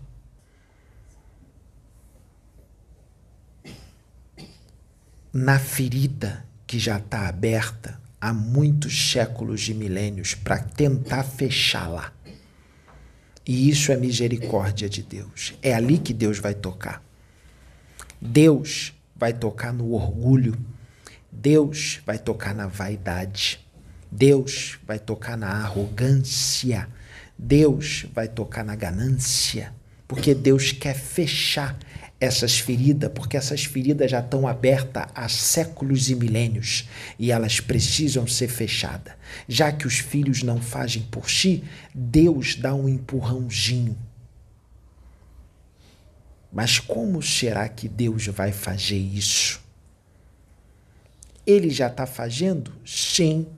na 5.32 5.58
ferida 5.58 6.44
que 6.66 6.78
já 6.78 6.98
está 6.98 7.26
aberta 7.26 7.98
há 8.20 8.32
muitos 8.35 9.11
séculos 9.11 9.62
de 9.62 9.72
milênios 9.72 10.35
para 10.35 10.58
tentar 10.58 11.24
fechá-la. 11.24 12.12
E 13.46 13.68
isso 13.68 13.90
é 13.90 13.96
misericórdia 13.96 14.88
de 14.88 15.02
Deus. 15.02 15.55
É 15.62 15.74
ali 15.74 15.98
que 15.98 16.12
Deus 16.12 16.38
vai 16.38 16.55
tocar. 16.55 17.02
Deus 18.20 18.92
vai 19.16 19.33
tocar 19.33 19.72
no 19.72 19.92
orgulho. 19.92 20.57
Deus 21.31 22.00
vai 22.07 22.18
tocar 22.18 22.55
na 22.55 22.66
vaidade. 22.66 23.61
Deus 24.11 24.78
vai 24.87 24.98
tocar 24.98 25.37
na 25.37 25.48
arrogância. 25.48 26.88
Deus 27.37 28.07
vai 28.14 28.28
tocar 28.28 28.64
na 28.64 28.76
ganância. 28.76 29.74
Porque 30.07 30.35
Deus 30.35 30.70
quer 30.70 30.94
fechar 30.94 31.76
essas 32.22 32.61
feridas, 32.61 33.11
porque 33.12 33.37
essas 33.37 33.64
feridas 33.64 34.08
já 34.08 34.20
estão 34.20 34.46
abertas 34.46 35.06
há 35.12 35.28
séculos 35.28 36.08
e 36.08 36.14
milênios 36.14 36.88
e 37.18 37.32
elas 37.32 37.58
precisam 37.58 38.28
ser 38.28 38.46
fechadas. 38.46 39.14
Já 39.48 39.72
que 39.72 39.88
os 39.88 39.98
filhos 39.98 40.44
não 40.44 40.62
fazem 40.62 41.02
por 41.02 41.28
si, 41.28 41.64
Deus 41.92 42.54
dá 42.54 42.72
um 42.72 42.88
empurrãozinho. 42.88 43.98
Mas 46.52 46.78
como 46.78 47.20
será 47.20 47.68
que 47.68 47.88
Deus 47.88 48.28
vai 48.28 48.52
fazer 48.52 48.98
isso? 48.98 49.61
Ele 51.44 51.70
já 51.70 51.88
está 51.88 52.06
fazendo? 52.06 52.72
Sim. 52.87 53.48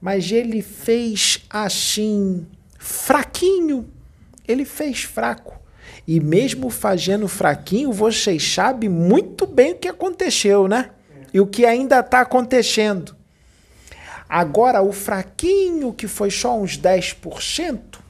Mas 0.00 0.32
ele 0.32 0.60
fez 0.60 1.44
assim, 1.48 2.48
fraquinho. 2.80 3.88
Ele 4.48 4.64
fez 4.64 5.04
fraco. 5.04 5.61
E 6.06 6.18
mesmo 6.18 6.68
fazendo 6.68 7.28
fraquinho, 7.28 7.92
vocês 7.92 8.52
sabem 8.54 8.88
muito 8.88 9.46
bem 9.46 9.72
o 9.72 9.76
que 9.76 9.88
aconteceu, 9.88 10.66
né? 10.66 10.90
E 11.32 11.40
o 11.40 11.46
que 11.46 11.64
ainda 11.64 12.00
está 12.00 12.20
acontecendo. 12.20 13.16
Agora, 14.28 14.82
o 14.82 14.92
fraquinho, 14.92 15.92
que 15.92 16.08
foi 16.08 16.30
só 16.30 16.58
uns 16.58 16.78
10%, 16.78 18.00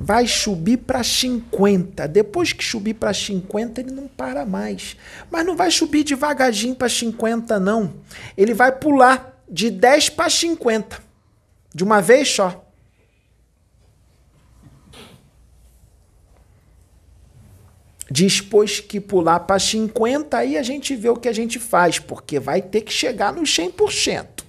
vai 0.00 0.26
subir 0.26 0.78
para 0.78 1.00
50%. 1.00 2.06
Depois 2.06 2.52
que 2.52 2.64
subir 2.64 2.94
para 2.94 3.12
50%, 3.12 3.78
ele 3.78 3.90
não 3.90 4.08
para 4.08 4.46
mais. 4.46 4.96
Mas 5.30 5.44
não 5.44 5.56
vai 5.56 5.70
subir 5.70 6.04
devagarzinho 6.04 6.74
para 6.74 6.88
50%, 6.88 7.58
não. 7.58 7.94
Ele 8.36 8.54
vai 8.54 8.72
pular 8.72 9.42
de 9.48 9.70
10 9.70 10.10
para 10.10 10.28
50%. 10.28 11.00
De 11.74 11.84
uma 11.84 12.00
vez 12.00 12.28
só. 12.28 12.67
Dispôs 18.10 18.80
que 18.80 19.00
pular 19.00 19.40
para 19.40 19.58
50, 19.58 20.36
aí 20.36 20.56
a 20.56 20.62
gente 20.62 20.96
vê 20.96 21.10
o 21.10 21.16
que 21.16 21.28
a 21.28 21.32
gente 21.32 21.58
faz, 21.58 21.98
porque 21.98 22.40
vai 22.40 22.62
ter 22.62 22.80
que 22.80 22.92
chegar 22.92 23.32
nos 23.32 23.50
100%. 23.50 24.44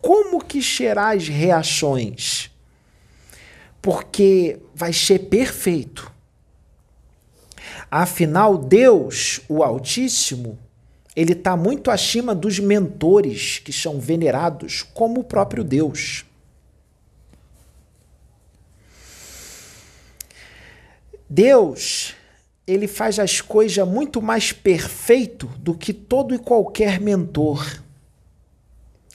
Como 0.00 0.44
que 0.44 0.62
será 0.62 1.10
as 1.10 1.28
reações? 1.28 2.50
Porque 3.80 4.60
vai 4.74 4.92
ser 4.92 5.20
perfeito. 5.20 6.10
Afinal, 7.90 8.56
Deus, 8.56 9.40
o 9.48 9.62
Altíssimo, 9.62 10.58
ele 11.14 11.32
está 11.32 11.56
muito 11.56 11.90
acima 11.90 12.34
dos 12.34 12.58
mentores 12.58 13.58
que 13.58 13.72
são 13.72 14.00
venerados 14.00 14.82
como 14.94 15.20
o 15.20 15.24
próprio 15.24 15.62
Deus. 15.62 16.24
Deus, 21.34 22.14
ele 22.66 22.86
faz 22.86 23.18
as 23.18 23.40
coisas 23.40 23.88
muito 23.88 24.20
mais 24.20 24.52
perfeito 24.52 25.46
do 25.58 25.72
que 25.72 25.94
todo 25.94 26.34
e 26.34 26.38
qualquer 26.38 27.00
mentor. 27.00 27.82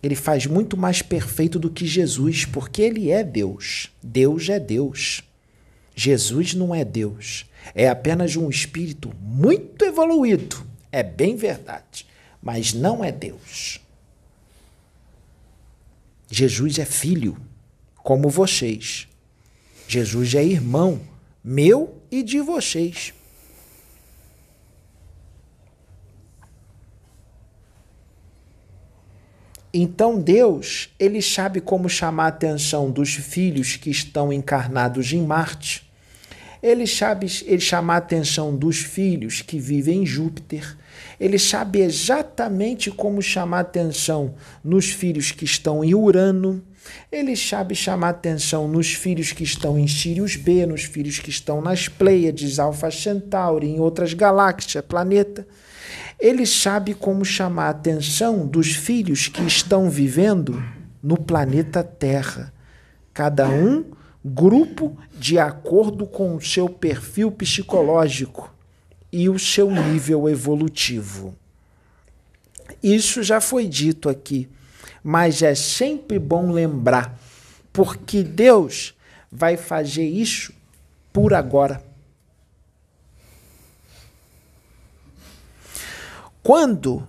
Ele 0.02 0.16
faz 0.16 0.48
muito 0.48 0.76
mais 0.76 1.04
perfeito 1.04 1.60
do 1.60 1.70
que 1.70 1.86
Jesus, 1.86 2.44
porque 2.44 2.82
ele 2.82 3.12
é 3.12 3.24
Deus. 3.24 3.92
Deus 4.02 4.50
é 4.50 4.60
Deus. 4.60 5.22
Jesus 5.96 6.56
não 6.56 6.74
é 6.74 6.84
Deus. 6.84 7.46
É 7.76 7.88
apenas 7.88 8.36
um 8.36 8.50
espírito 8.50 9.14
muito 9.22 9.86
evoluído. 9.86 10.66
É 10.92 11.04
bem 11.04 11.36
verdade. 11.36 12.08
Mas 12.42 12.74
não 12.74 13.04
é 13.04 13.12
Deus. 13.12 13.80
Jesus 16.32 16.80
é 16.80 16.86
filho, 16.86 17.38
como 17.98 18.28
vocês. 18.28 19.08
Jesus 19.88 20.34
é 20.34 20.44
irmão, 20.44 21.00
meu 21.44 21.97
e 22.12 22.24
de 22.24 22.40
vocês. 22.40 23.14
Então 29.74 30.20
Deus, 30.20 30.90
ele 30.98 31.22
sabe 31.22 31.62
como 31.62 31.88
chamar 31.88 32.26
a 32.26 32.30
atenção 32.30 32.90
dos 32.90 33.14
filhos 33.14 33.76
que 33.76 33.90
estão 33.90 34.34
encarnados 34.34 35.12
em 35.14 35.22
Marte. 35.22 35.88
Ele 36.64 36.88
sabe 36.88 37.28
ele 37.46 37.60
chamar 37.60 37.96
a 37.96 37.98
atenção 37.98 38.56
dos 38.56 38.78
filhos 38.78 39.42
que 39.42 39.60
vivem 39.60 40.02
em 40.02 40.06
Júpiter. 40.06 40.76
Ele 41.20 41.38
sabe 41.38 41.82
exatamente 41.82 42.90
como 42.90 43.22
chamar 43.22 43.58
a 43.58 43.62
atenção 43.62 44.34
nos 44.64 44.90
filhos 44.90 45.32
que 45.32 45.46
estão 45.46 45.84
em 45.84 45.94
Urano. 45.94 46.64
Ele 47.12 47.36
sabe 47.36 47.74
chamar 47.76 48.10
atenção 48.10 48.68
nos 48.68 48.94
filhos 48.94 49.32
que 49.32 49.44
estão 49.44 49.78
em 49.78 49.88
Sirius 49.88 50.36
B, 50.36 50.66
nos 50.66 50.84
filhos 50.84 51.20
que 51.20 51.30
estão 51.30 51.62
nas 51.62 51.88
Pleiades, 51.88 52.60
Alpha 52.60 52.92
Centauri, 52.92 53.68
em 53.68 53.80
outras 53.80 54.14
galáxias, 54.14 54.84
planeta. 54.86 55.48
Ele 56.20 56.46
sabe 56.46 56.94
como 56.94 57.24
chamar 57.24 57.70
atenção 57.70 58.46
dos 58.46 58.76
filhos 58.76 59.28
que 59.28 59.44
estão 59.44 59.90
vivendo 59.90 60.62
no 61.02 61.18
planeta 61.18 61.84
Terra. 61.84 62.52
Cada 63.14 63.48
um 63.48 63.86
grupo 64.24 64.98
de 65.18 65.40
acordo 65.40 66.06
com 66.06 66.36
o 66.36 66.42
seu 66.42 66.68
perfil 66.68 67.32
psicológico 67.32 68.54
e 69.12 69.30
o 69.30 69.40
seu 69.40 69.72
nível 69.72 70.28
evolutivo. 70.28 71.36
Isso 72.84 73.24
já 73.24 73.40
foi 73.40 73.66
dito 73.68 74.10
aqui 74.10 74.50
mas 75.10 75.42
é 75.42 75.56
sempre 75.56 76.20
bom 76.20 76.52
lembrar, 76.52 77.18
porque 77.72 78.22
Deus 78.22 78.94
vai 79.32 79.56
fazer 79.56 80.06
isso 80.06 80.52
por 81.14 81.34
agora. 81.34 81.82
Quando 86.44 87.08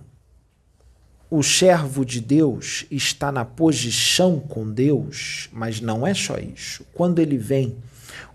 o 1.29 1.43
servo 1.43 2.05
de 2.05 2.21
Deus 2.21 2.85
está 2.89 3.33
na 3.33 3.43
posição 3.43 4.39
com 4.39 4.71
Deus, 4.71 5.49
mas 5.51 5.81
não 5.81 6.07
é 6.07 6.13
só 6.13 6.37
isso. 6.37 6.85
Quando 6.93 7.19
ele 7.19 7.37
vem 7.37 7.75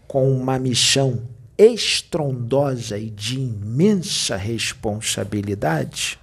com 0.07 0.31
uma 0.31 0.59
missão 0.59 1.23
estrondosa 1.57 2.99
e 2.99 3.09
de 3.09 3.37
imensa 3.39 4.37
responsabilidade, 4.37 6.19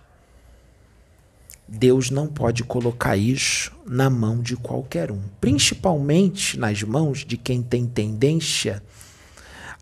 Deus 1.73 2.09
não 2.09 2.27
pode 2.27 2.65
colocar 2.65 3.15
isso 3.15 3.71
na 3.85 4.09
mão 4.09 4.41
de 4.41 4.57
qualquer 4.57 5.09
um, 5.09 5.21
principalmente 5.39 6.59
nas 6.59 6.83
mãos 6.83 7.25
de 7.25 7.37
quem 7.37 7.63
tem 7.63 7.87
tendência 7.87 8.83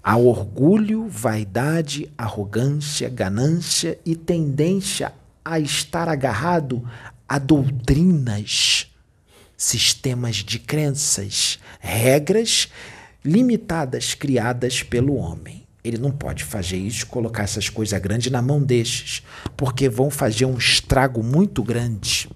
a 0.03 0.15
orgulho, 0.15 1.07
vaidade, 1.09 2.09
arrogância, 2.17 3.09
ganância 3.09 3.99
e 4.05 4.15
tendência 4.15 5.11
a 5.43 5.59
estar 5.59 6.07
agarrado 6.07 6.87
a 7.27 7.37
doutrinas 7.37 8.87
sistemas 9.57 10.37
de 10.37 10.57
crenças, 10.57 11.59
regras 11.79 12.69
limitadas 13.25 14.13
criadas 14.13 14.83
pelo 14.83 15.15
homem. 15.15 15.58
Ele 15.83 15.97
não 15.97 16.11
pode 16.11 16.43
fazer 16.43 16.77
isso, 16.77 17.07
colocar 17.07 17.43
essas 17.43 17.69
coisas 17.69 17.99
grandes 18.01 18.31
na 18.31 18.41
mão 18.41 18.61
destes, 18.61 19.23
porque 19.55 19.87
vão 19.87 20.09
fazer 20.09 20.45
um 20.45 20.57
estrago 20.57 21.23
muito 21.23 21.63
grande. 21.63 22.29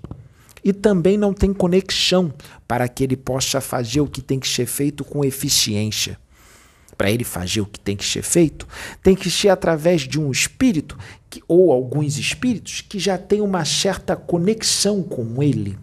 E 0.64 0.72
também 0.72 1.18
não 1.18 1.34
tem 1.34 1.54
conexão 1.54 2.34
para 2.66 2.88
que 2.88 3.04
ele 3.04 3.18
possa 3.18 3.60
fazer 3.60 4.00
o 4.00 4.08
que 4.08 4.22
tem 4.22 4.40
que 4.40 4.48
ser 4.48 4.66
feito 4.66 5.04
com 5.04 5.26
eficiência. 5.26 6.18
Para 6.98 7.12
ele 7.12 7.26
fazer 7.26 7.60
o 7.60 7.66
que 7.66 7.80
tem 7.80 7.98
que 7.98 8.06
ser 8.06 8.22
feito, 8.22 8.66
tem 9.02 9.16
que 9.16 9.30
ser 9.30 9.50
através 9.50 10.04
de 10.04 10.20
um 10.20 10.32
espírito 10.32 10.98
que, 11.30 11.44
ou 11.48 11.72
alguns 11.72 12.18
espíritos 12.18 12.80
que 12.80 12.98
já 12.98 13.18
têm 13.18 13.42
uma 13.42 13.66
certa 13.66 14.16
conexão 14.16 15.04
com 15.04 15.44
ele 15.44 15.78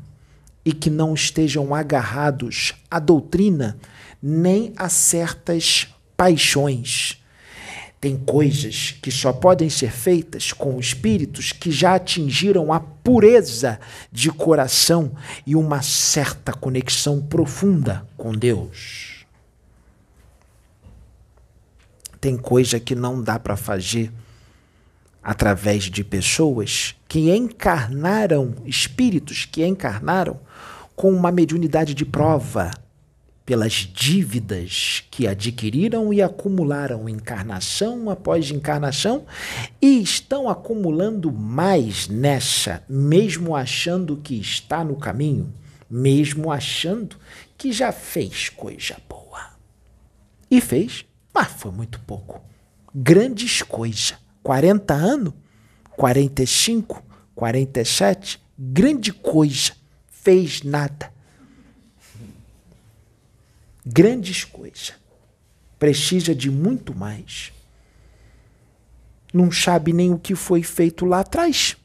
e 0.65 0.73
que 0.73 0.89
não 0.89 1.13
estejam 1.13 1.75
agarrados 1.75 2.75
à 2.91 2.99
doutrina 2.99 3.77
nem 4.23 4.73
a 4.77 4.89
certas 4.89 5.89
paixões 6.17 7.20
tem 8.01 8.17
coisas 8.17 8.97
que 9.03 9.11
só 9.11 9.31
podem 9.31 9.69
ser 9.69 9.93
feitas 9.93 10.53
com 10.53 10.81
espíritos 10.81 11.53
que 11.53 11.71
já 11.71 11.97
atingiram 11.97 12.73
a 12.73 12.81
pureza 12.81 13.79
de 14.11 14.31
coração 14.31 15.13
e 15.47 15.55
uma 15.55 15.83
certa 15.83 16.51
conexão 16.53 17.21
profunda 17.21 18.07
com 18.17 18.33
Deus. 18.33 19.27
Tem 22.19 22.39
coisa 22.39 22.81
que 22.81 22.95
não 22.95 23.23
dá 23.23 23.39
para 23.39 23.57
fazer 23.57 24.11
através 25.23 25.85
de 25.85 26.03
pessoas 26.03 26.97
que 27.07 27.31
encarnaram, 27.31 28.55
espíritos 28.65 29.45
que 29.45 29.65
encarnaram 29.65 30.41
com 30.97 31.13
uma 31.13 31.31
mediunidade 31.31 31.93
de 31.93 32.07
prova 32.07 32.71
pelas 33.51 33.73
dívidas 33.73 35.03
que 35.11 35.27
adquiriram 35.27 36.13
e 36.13 36.23
acumularam 36.23 37.09
encarnação 37.09 38.09
após 38.09 38.49
encarnação 38.53 39.27
e 39.83 40.01
estão 40.01 40.49
acumulando 40.49 41.33
mais 41.33 42.07
nessa, 42.07 42.85
mesmo 42.89 43.57
achando 43.57 44.17
que 44.19 44.37
está 44.37 44.85
no 44.85 44.95
caminho, 44.95 45.53
mesmo 45.91 46.53
achando 46.53 47.17
que 47.59 47.73
já 47.73 47.91
fez 47.91 48.51
coisa 48.51 48.97
boa. 49.09 49.55
E 50.49 50.61
fez, 50.61 51.05
mas 51.35 51.49
foi 51.49 51.73
muito 51.73 51.99
pouco. 52.07 52.41
Grandes 52.95 53.63
coisas. 53.63 54.15
40 54.45 54.95
anos, 54.95 55.35
45, 55.97 57.03
47, 57.35 58.41
grande 58.57 59.13
coisa. 59.13 59.73
Fez 60.09 60.63
nada 60.63 61.11
grandes 63.93 64.45
coisas. 64.45 64.93
Precisa 65.79 66.35
de 66.35 66.51
muito 66.51 66.95
mais. 66.95 67.53
Não 69.33 69.51
sabe 69.51 69.93
nem 69.93 70.13
o 70.13 70.19
que 70.19 70.35
foi 70.35 70.63
feito 70.63 71.05
lá 71.05 71.21
atrás. 71.21 71.77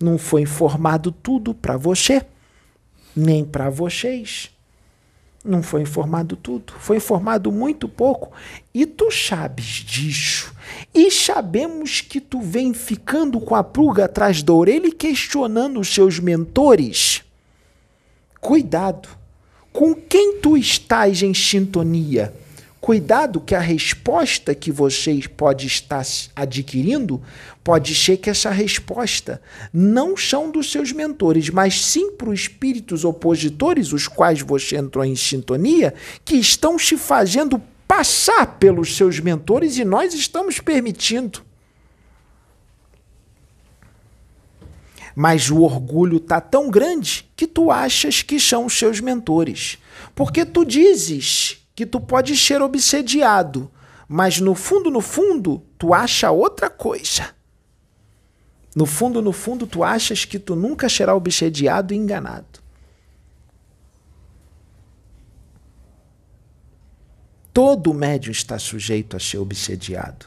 Não 0.00 0.18
foi 0.18 0.42
informado 0.42 1.12
tudo 1.12 1.54
para 1.54 1.76
você, 1.76 2.24
nem 3.14 3.44
para 3.44 3.70
vocês. 3.70 4.50
Não 5.44 5.60
foi 5.60 5.82
informado 5.82 6.36
tudo, 6.36 6.72
foi 6.78 6.98
informado 6.98 7.50
muito 7.50 7.88
pouco. 7.88 8.32
E 8.72 8.86
tu 8.86 9.10
sabes 9.10 9.64
disso. 9.64 10.54
E 10.94 11.10
sabemos 11.10 12.00
que 12.00 12.20
tu 12.20 12.40
vem 12.40 12.72
ficando 12.72 13.40
com 13.40 13.54
a 13.56 13.64
pruga 13.64 14.04
atrás 14.04 14.42
da 14.42 14.52
orelha 14.52 14.86
e 14.86 14.92
questionando 14.92 15.80
os 15.80 15.92
seus 15.92 16.20
mentores. 16.20 17.24
Cuidado 18.40 19.21
com 19.72 19.94
quem 19.94 20.38
tu 20.38 20.56
estás 20.56 21.22
em 21.22 21.32
sintonia? 21.32 22.32
Cuidado 22.80 23.40
que 23.40 23.54
a 23.54 23.60
resposta 23.60 24.56
que 24.56 24.72
você 24.72 25.20
pode 25.36 25.68
estar 25.68 26.04
adquirindo 26.34 27.22
pode 27.62 27.94
ser 27.94 28.16
que 28.16 28.28
essa 28.28 28.50
resposta 28.50 29.40
não 29.72 30.16
são 30.16 30.50
dos 30.50 30.72
seus 30.72 30.90
mentores, 30.90 31.48
mas 31.48 31.80
sim 31.80 32.10
para 32.10 32.28
os 32.28 32.40
espíritos 32.40 33.04
opositores, 33.04 33.92
os 33.92 34.08
quais 34.08 34.40
você 34.40 34.76
entrou 34.76 35.04
em 35.04 35.14
sintonia, 35.14 35.94
que 36.24 36.34
estão 36.34 36.76
te 36.76 36.96
fazendo 36.96 37.62
passar 37.86 38.58
pelos 38.58 38.96
seus 38.96 39.20
mentores 39.20 39.78
e 39.78 39.84
nós 39.84 40.12
estamos 40.12 40.58
permitindo. 40.58 41.40
Mas 45.14 45.50
o 45.50 45.60
orgulho 45.60 46.18
tá 46.18 46.40
tão 46.40 46.70
grande 46.70 47.30
que 47.36 47.46
tu 47.46 47.70
achas 47.70 48.22
que 48.22 48.40
são 48.40 48.66
os 48.66 48.78
seus 48.78 49.00
mentores. 49.00 49.78
Porque 50.14 50.44
tu 50.44 50.64
dizes 50.64 51.58
que 51.74 51.86
tu 51.86 52.00
pode 52.00 52.36
ser 52.36 52.62
obsediado, 52.62 53.70
mas 54.08 54.38
no 54.40 54.54
fundo, 54.54 54.90
no 54.90 55.00
fundo, 55.00 55.62
tu 55.78 55.94
acha 55.94 56.30
outra 56.30 56.68
coisa. 56.68 57.34
No 58.74 58.86
fundo, 58.86 59.20
no 59.20 59.32
fundo, 59.32 59.66
tu 59.66 59.84
achas 59.84 60.24
que 60.24 60.38
tu 60.38 60.56
nunca 60.56 60.88
será 60.88 61.14
obsediado 61.14 61.92
e 61.92 61.96
enganado. 61.96 62.62
Todo 67.52 67.92
médium 67.92 68.32
está 68.32 68.58
sujeito 68.58 69.14
a 69.14 69.20
ser 69.20 69.36
obsediado. 69.36 70.26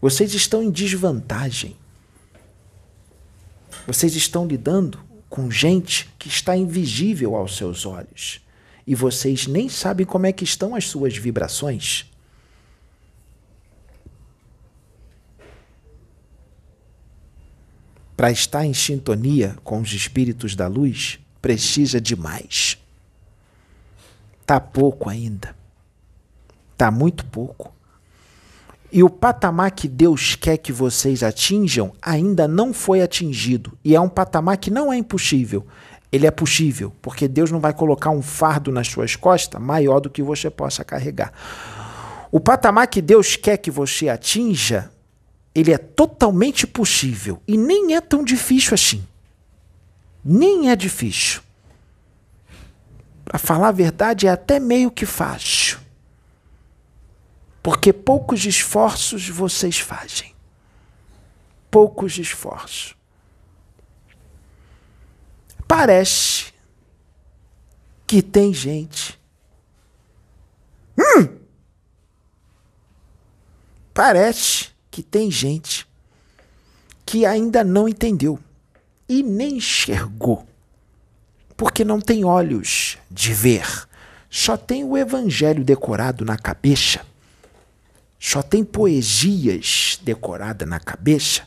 Vocês 0.00 0.34
estão 0.34 0.62
em 0.62 0.70
desvantagem. 0.70 1.76
Vocês 3.92 4.14
estão 4.14 4.46
lidando 4.46 5.00
com 5.28 5.50
gente 5.50 6.08
que 6.16 6.28
está 6.28 6.56
invisível 6.56 7.34
aos 7.34 7.56
seus 7.56 7.84
olhos. 7.84 8.40
E 8.86 8.94
vocês 8.94 9.48
nem 9.48 9.68
sabem 9.68 10.06
como 10.06 10.26
é 10.26 10.32
que 10.32 10.44
estão 10.44 10.76
as 10.76 10.86
suas 10.86 11.16
vibrações. 11.16 12.08
Para 18.16 18.30
estar 18.30 18.64
em 18.64 18.72
sintonia 18.72 19.58
com 19.64 19.80
os 19.80 19.92
espíritos 19.92 20.54
da 20.54 20.68
luz, 20.68 21.18
precisa 21.42 22.00
de 22.00 22.14
mais. 22.14 22.78
Tá 24.46 24.60
pouco 24.60 25.10
ainda. 25.10 25.56
Tá 26.76 26.92
muito 26.92 27.26
pouco. 27.26 27.74
E 28.92 29.02
o 29.02 29.10
patamar 29.10 29.70
que 29.70 29.86
Deus 29.86 30.34
quer 30.34 30.56
que 30.56 30.72
vocês 30.72 31.22
atinjam 31.22 31.92
ainda 32.02 32.48
não 32.48 32.72
foi 32.72 33.02
atingido. 33.02 33.78
E 33.84 33.94
é 33.94 34.00
um 34.00 34.08
patamar 34.08 34.56
que 34.56 34.70
não 34.70 34.92
é 34.92 34.96
impossível. 34.96 35.64
Ele 36.10 36.26
é 36.26 36.30
possível, 36.30 36.92
porque 37.00 37.28
Deus 37.28 37.52
não 37.52 37.60
vai 37.60 37.72
colocar 37.72 38.10
um 38.10 38.20
fardo 38.20 38.72
nas 38.72 38.88
suas 38.88 39.14
costas 39.14 39.62
maior 39.62 40.00
do 40.00 40.10
que 40.10 40.22
você 40.22 40.50
possa 40.50 40.84
carregar. 40.84 41.32
O 42.32 42.40
patamar 42.40 42.88
que 42.88 43.00
Deus 43.00 43.36
quer 43.36 43.56
que 43.58 43.70
você 43.70 44.08
atinja, 44.08 44.90
ele 45.54 45.72
é 45.72 45.78
totalmente 45.78 46.66
possível 46.66 47.40
e 47.46 47.56
nem 47.56 47.94
é 47.94 48.00
tão 48.00 48.24
difícil 48.24 48.74
assim. 48.74 49.04
Nem 50.24 50.70
é 50.70 50.76
difícil. 50.76 51.40
Para 53.24 53.38
falar 53.38 53.68
a 53.68 53.72
verdade, 53.72 54.26
é 54.26 54.30
até 54.30 54.58
meio 54.58 54.90
que 54.90 55.06
fácil. 55.06 55.78
Porque 57.62 57.92
poucos 57.92 58.44
esforços 58.44 59.28
vocês 59.28 59.78
fazem. 59.78 60.34
Poucos 61.70 62.18
esforços. 62.18 62.96
Parece 65.68 66.52
que 68.06 68.22
tem 68.22 68.52
gente. 68.52 69.20
Hum! 70.98 71.38
Parece 73.94 74.70
que 74.90 75.02
tem 75.02 75.30
gente 75.30 75.86
que 77.04 77.26
ainda 77.26 77.62
não 77.62 77.88
entendeu 77.88 78.38
e 79.08 79.22
nem 79.22 79.56
enxergou, 79.56 80.46
porque 81.56 81.84
não 81.84 82.00
tem 82.00 82.24
olhos 82.24 82.96
de 83.10 83.34
ver, 83.34 83.66
só 84.30 84.56
tem 84.56 84.84
o 84.84 84.96
evangelho 84.96 85.64
decorado 85.64 86.24
na 86.24 86.38
cabeça 86.38 87.04
só 88.20 88.42
tem 88.42 88.62
poesias 88.62 89.98
decoradas 90.02 90.68
na 90.68 90.78
cabeça, 90.78 91.42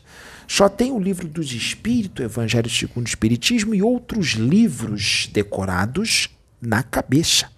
só 0.48 0.68
tem 0.68 0.90
o 0.90 0.98
livro 0.98 1.28
dos 1.28 1.52
Espíritos, 1.52 2.24
Evangelho 2.24 2.68
segundo 2.68 3.06
o 3.06 3.08
Espiritismo 3.08 3.74
e 3.74 3.80
outros 3.80 4.30
livros 4.32 5.30
decorados 5.32 6.28
na 6.60 6.82
cabeça. 6.82 7.48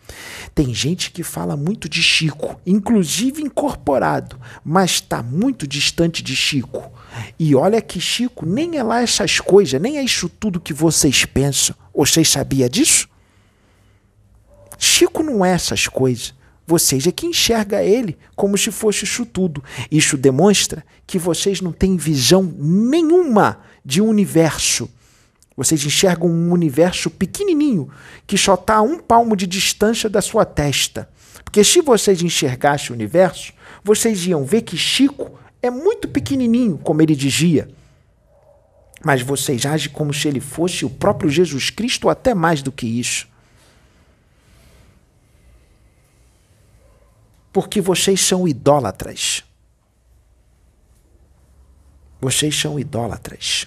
Tem 0.55 0.73
gente 0.75 1.11
que 1.11 1.23
fala 1.23 1.57
muito 1.57 1.89
de 1.89 2.03
Chico, 2.03 2.61
inclusive 2.67 3.43
incorporado, 3.43 4.39
mas 4.63 4.93
está 4.93 5.23
muito 5.23 5.67
distante 5.67 6.23
de 6.23 6.37
Chico. 6.37 6.93
E 7.39 7.55
olha 7.55 7.81
que 7.81 7.99
Chico 7.99 8.45
nem 8.45 8.77
é 8.77 8.83
lá 8.83 9.03
essas 9.03 9.41
coisas, 9.41 9.81
nem 9.81 9.97
é 9.99 10.03
isso 10.03 10.29
tudo 10.29 10.61
que 10.61 10.75
vocês 10.75 11.25
pensam. 11.25 11.75
Vocês 11.95 12.29
sabiam 12.29 12.69
disso? 12.69 13.09
Chico 14.79 15.23
não 15.23 15.45
é 15.45 15.53
essas 15.53 15.89
coisas. 15.89 16.36
Vocês 16.67 17.07
é 17.07 17.13
que 17.13 17.27
enxerga 17.27 17.83
ele 17.83 18.19
como 18.35 18.59
se 18.59 18.73
fosse 18.73 19.05
isso 19.05 19.25
tudo. 19.25 19.63
Isso 19.91 20.17
demonstra 20.17 20.85
que 21.07 21.19
vocês 21.19 21.61
não 21.61 21.73
têm 21.73 21.97
visão 21.97 22.43
nenhuma 22.59 23.61
de 23.85 24.01
universo. 24.01 24.91
Vocês 25.57 25.85
enxergam 25.87 26.29
um 26.29 26.53
universo 26.53 27.09
pequenininho 27.09 27.89
que 28.27 28.37
só 28.37 28.55
está 28.55 28.77
a 28.77 28.83
um 28.83 28.99
palmo 28.99 29.37
de 29.37 29.47
distância 29.47 30.11
da 30.11 30.21
sua 30.21 30.45
testa. 30.45 31.09
Porque 31.45 31.63
se 31.63 31.81
vocês 31.81 32.21
enxergassem 32.21 32.91
o 32.91 32.95
universo, 32.95 33.53
vocês 33.85 34.27
iam 34.27 34.45
ver 34.45 34.63
que 34.63 34.77
Chico 34.77 35.39
é 35.63 35.71
muito 35.71 36.09
pequenininho, 36.09 36.77
como 36.79 37.01
ele 37.01 37.15
dizia. 37.15 37.69
Mas 39.05 39.23
vocês 39.23 39.65
agem 39.65 39.91
como 39.91 40.13
se 40.13 40.27
ele 40.27 40.41
fosse 40.41 40.85
o 40.85 40.91
próprio 40.91 41.31
Jesus 41.31 41.71
Cristo, 41.71 42.09
até 42.09 42.35
mais 42.35 42.61
do 42.61 42.73
que 42.73 42.87
isso. 42.87 43.29
Porque 47.57 47.81
vocês 47.81 48.21
são 48.21 48.47
idólatras. 48.47 49.43
Vocês 52.21 52.55
são 52.55 52.79
idólatras. 52.79 53.67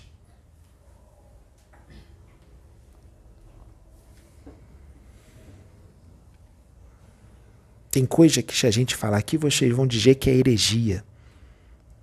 Tem 7.89 8.05
coisa 8.05 8.43
que 8.43 8.55
se 8.55 8.67
a 8.67 8.69
gente 8.69 8.95
falar 8.95 9.17
aqui, 9.17 9.39
vocês 9.39 9.75
vão 9.75 9.87
dizer 9.87 10.13
que 10.13 10.29
é 10.29 10.35
heresia, 10.35 11.03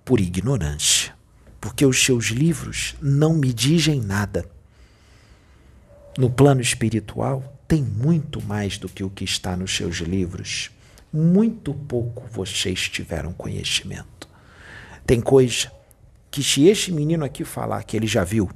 por 0.03 0.19
ignorância. 0.19 1.15
Porque 1.61 1.85
os 1.85 2.03
seus 2.03 2.25
livros 2.25 2.97
não 3.01 3.33
me 3.33 3.53
dizem 3.53 4.01
nada. 4.01 4.45
No 6.17 6.29
plano 6.29 6.59
espiritual, 6.59 7.57
tem 7.65 7.81
muito 7.81 8.43
mais 8.43 8.77
do 8.77 8.89
que 8.89 9.05
o 9.05 9.09
que 9.09 9.23
está 9.23 9.55
nos 9.55 9.73
seus 9.73 9.99
livros. 9.99 10.69
Muito 11.11 11.73
pouco 11.73 12.25
vocês 12.29 12.89
tiveram 12.89 13.33
conhecimento. 13.33 14.27
Tem 15.05 15.21
coisa 15.21 15.71
que, 16.29 16.43
se 16.43 16.67
este 16.67 16.91
menino 16.91 17.23
aqui 17.23 17.43
falar 17.43 17.83
que 17.83 17.95
ele 17.95 18.07
já 18.07 18.23
viu, 18.23 18.49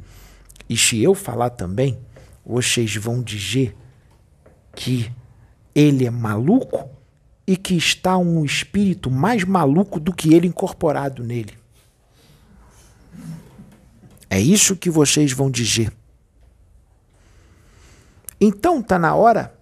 e 0.69 0.77
se 0.77 1.01
eu 1.01 1.15
falar 1.15 1.51
também, 1.51 1.97
vocês 2.45 2.95
vão 2.95 3.21
dizer 3.21 3.75
que 4.75 5.11
ele 5.73 6.05
é 6.05 6.09
maluco 6.09 6.89
e 7.47 7.57
que 7.57 7.75
está 7.75 8.17
um 8.17 8.43
espírito 8.45 9.09
mais 9.09 9.43
maluco 9.43 9.99
do 9.99 10.13
que 10.13 10.33
ele 10.33 10.47
incorporado 10.47 11.23
nele. 11.23 11.57
É 14.29 14.39
isso 14.39 14.75
que 14.77 14.89
vocês 14.89 15.33
vão 15.33 15.51
dizer. 15.51 15.91
Então 18.39 18.79
está 18.79 18.97
na 18.97 19.13
hora 19.13 19.53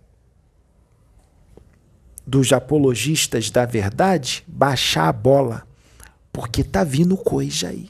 dos 2.30 2.54
apologistas 2.54 3.50
da 3.50 3.66
verdade 3.66 4.44
baixar 4.48 5.08
a 5.08 5.12
bola, 5.12 5.68
porque 6.32 6.64
tá 6.64 6.84
vindo 6.84 7.18
coisa 7.18 7.70
aí. 7.70 7.90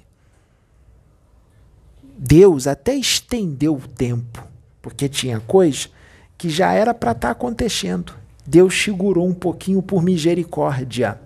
Deus 2.17 2.65
até 2.65 2.95
estendeu 2.95 3.75
o 3.75 3.88
tempo, 3.88 4.41
porque 4.82 5.10
tinha 5.10 5.41
coisa 5.41 5.89
que 6.38 6.49
já 6.49 6.71
era 6.71 6.93
para 6.93 7.12
estar 7.12 7.28
tá 7.28 7.32
acontecendo. 7.32 8.13
Deus 8.47 8.82
segurou 8.82 9.28
um 9.28 9.34
pouquinho 9.34 9.82
por 9.82 10.02
misericórdia. 10.02 11.19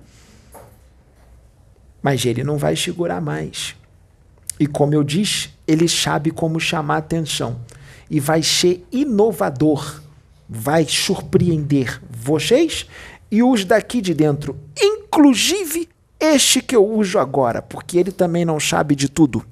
Mas 2.02 2.26
ele 2.26 2.43
não 2.43 2.58
vai 2.58 2.76
segurar 2.76 3.21
mais. 3.21 3.76
E 4.60 4.65
como 4.65 4.93
eu 4.93 5.04
disse, 5.04 5.52
ele 5.67 5.88
sabe 5.88 6.32
como 6.32 6.60
chamar 6.60 6.97
atenção. 6.97 7.60
E 8.10 8.19
vai 8.19 8.41
ser 8.41 8.86
inovador. 8.91 10.02
Vai 10.47 10.86
surpreender 10.86 12.01
vocês 12.10 12.86
e 13.32 13.41
os 13.41 13.65
daqui 13.65 14.01
de 14.01 14.13
dentro. 14.13 14.60
Inclusive 14.79 15.89
este 16.19 16.62
que 16.62 16.75
eu 16.75 16.88
uso 16.88 17.19
agora, 17.19 17.62
porque 17.62 17.97
ele 17.97 18.12
também 18.12 18.45
não 18.45 18.60
sabe 18.60 18.95
de 18.95 19.10
tudo. 19.10 19.45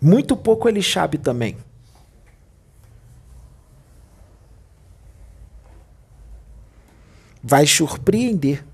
Muito 0.00 0.36
pouco 0.36 0.68
ele 0.68 0.82
sabe 0.82 1.18
também. 1.18 1.56
vai 7.48 7.66
surpreender. 7.66 8.64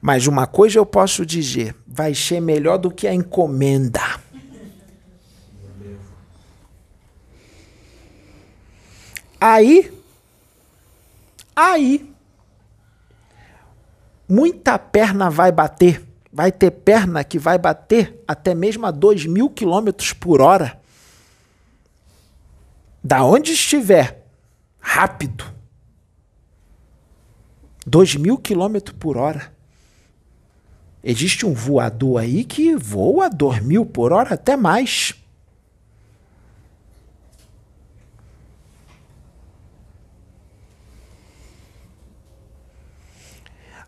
Mas 0.00 0.26
uma 0.26 0.46
coisa 0.46 0.78
eu 0.78 0.86
posso 0.86 1.24
dizer: 1.24 1.74
vai 1.86 2.14
ser 2.14 2.40
melhor 2.40 2.78
do 2.78 2.90
que 2.90 3.06
a 3.06 3.14
encomenda. 3.14 4.02
Aí, 9.44 9.92
aí, 11.56 12.14
muita 14.28 14.78
perna 14.78 15.28
vai 15.28 15.50
bater. 15.50 16.06
Vai 16.32 16.52
ter 16.52 16.70
perna 16.70 17.24
que 17.24 17.40
vai 17.40 17.58
bater 17.58 18.22
até 18.26 18.54
mesmo 18.54 18.86
a 18.86 18.92
2 18.92 19.26
mil 19.26 19.50
quilômetros 19.50 20.12
por 20.12 20.40
hora. 20.40 20.80
Da 23.02 23.24
onde 23.24 23.50
estiver, 23.50 24.24
rápido 24.78 25.44
2 27.84 28.14
mil 28.14 28.38
quilômetros 28.38 28.96
por 28.96 29.16
hora. 29.16 29.52
Existe 31.02 31.44
um 31.44 31.52
voador 31.52 32.20
aí 32.20 32.44
que 32.44 32.76
voa 32.76 33.28
2 33.28 33.60
mil 33.60 33.84
por 33.84 34.12
hora, 34.12 34.34
até 34.34 34.56
mais. 34.56 35.20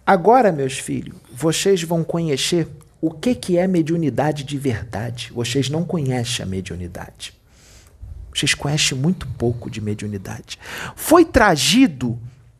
Agora, 0.06 0.52
meus 0.52 0.78
filhos, 0.78 1.16
vocês 1.32 1.82
vão 1.82 2.04
conhecer 2.04 2.68
o 3.00 3.10
que, 3.10 3.34
que 3.34 3.56
é 3.56 3.66
mediunidade 3.66 4.44
de 4.44 4.58
verdade. 4.58 5.30
Vocês 5.34 5.70
não 5.70 5.84
conhecem 5.84 6.42
a 6.42 6.46
mediunidade. 6.46 7.32
Vocês 8.34 8.52
conhecem 8.52 8.98
muito 8.98 9.26
pouco 9.38 9.70
de 9.70 9.80
mediunidade. 9.80 10.58
Foi 10.96 11.24
trazido 11.24 12.18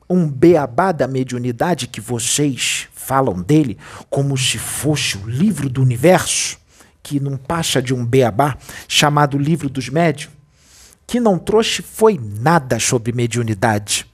um 0.09 0.29
beabá 0.29 0.93
da 0.93 1.09
mediunidade 1.09 1.87
que 1.87 2.01
vocês 2.01 2.89
falam 2.93 3.43
dele 3.43 3.79
como 4.09 4.37
se 4.37 4.59
fosse 4.59 5.19
o 5.19 5.27
livro 5.27 5.69
do 5.69 5.83
universo, 5.83 6.59
que 7.03 7.21
não 7.21 7.37
passa 7.37 7.83
de 7.83 7.93
um 7.93 8.05
beabá 8.05 8.57
chamado 8.89 9.37
Livro 9.37 9.69
dos 9.69 9.89
Médios, 9.89 10.31
que 11.07 11.21
não 11.21 11.39
trouxe 11.39 11.83
foi 11.83 12.19
nada 12.19 12.79
sobre 12.79 13.13
mediunidade. 13.13 14.07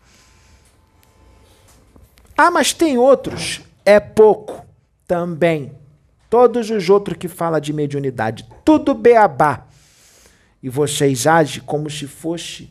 Ah, 2.43 2.51
mas 2.51 2.73
tem 2.73 2.97
outros. 2.97 3.61
É 3.85 4.01
pouco 4.01 4.65
também. 5.07 5.73
Todos 6.31 6.71
os 6.71 6.89
outros 6.89 7.19
que 7.19 7.29
falam 7.29 7.61
de 7.61 7.71
mediunidade, 7.71 8.47
tudo 8.65 8.95
beabá. 8.95 9.67
E 10.63 10.71
vocês 10.71 11.27
agem 11.27 11.63
como 11.63 11.91
se 11.91 12.07
fosse 12.07 12.71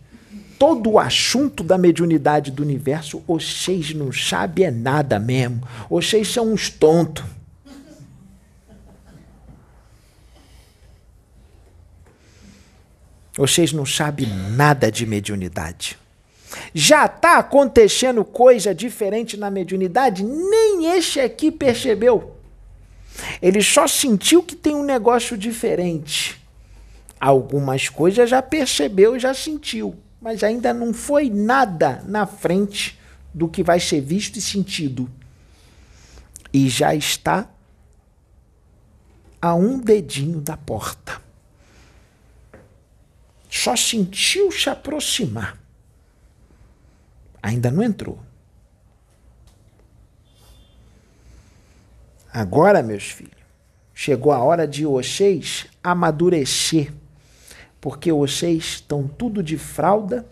todo 0.58 0.90
o 0.90 0.98
assunto 0.98 1.64
da 1.64 1.78
mediunidade 1.78 2.50
do 2.50 2.64
universo, 2.64 3.24
vocês 3.28 3.94
não 3.94 4.12
sabem 4.12 4.66
é 4.66 4.72
nada 4.72 5.20
mesmo. 5.20 5.62
Vocês 5.88 6.28
são 6.34 6.52
uns 6.52 6.72
tontos. 6.72 7.24
Vocês 13.38 13.72
não 13.72 13.86
sabem 13.86 14.26
nada 14.26 14.92
de 14.92 15.06
mediunidade. 15.06 15.96
Já 16.74 17.06
está 17.06 17.38
acontecendo 17.38 18.24
coisa 18.24 18.74
diferente 18.74 19.38
na 19.38 19.50
mediunidade? 19.50 20.24
Nem 20.24 20.96
este 20.96 21.20
aqui 21.20 21.52
percebeu. 21.52 22.36
Ele 23.42 23.62
só 23.62 23.88
sentiu 23.88 24.44
que 24.44 24.56
tem 24.56 24.76
um 24.76 24.84
negócio 24.84 25.38
diferente. 25.38 26.40
Algumas 27.20 27.90
coisas 27.90 28.30
já 28.30 28.42
percebeu, 28.42 29.20
já 29.20 29.34
sentiu 29.34 29.96
mas 30.22 30.44
ainda 30.44 30.74
não 30.74 30.94
foi 30.94 31.30
nada 31.30 32.04
na 32.06 32.26
frente 32.26 33.00
do 33.34 33.48
que 33.48 33.64
vai 33.64 33.80
ser 33.80 34.02
visto 34.02 34.38
e 34.38 34.42
sentido. 34.42 35.10
E 36.52 36.68
já 36.68 36.94
está 36.94 37.48
a 39.42 39.56
um 39.56 39.80
dedinho 39.80 40.42
da 40.42 40.58
porta. 40.58 41.22
Só 43.50 43.76
sentiu 43.76 44.52
se 44.52 44.70
aproximar. 44.70 45.58
Ainda 47.42 47.72
não 47.72 47.84
entrou. 47.84 48.20
Agora, 52.32 52.84
meus 52.84 53.10
filhos, 53.12 53.34
chegou 53.94 54.32
a 54.32 54.40
hora 54.40 54.68
de 54.68 54.86
vocês 54.86 55.68
amadurecer 55.84 56.94
porque 57.82 58.12
vocês 58.12 58.64
estão 58.64 59.08
tudo 59.08 59.42
de 59.42 59.58
fralda, 59.58 60.26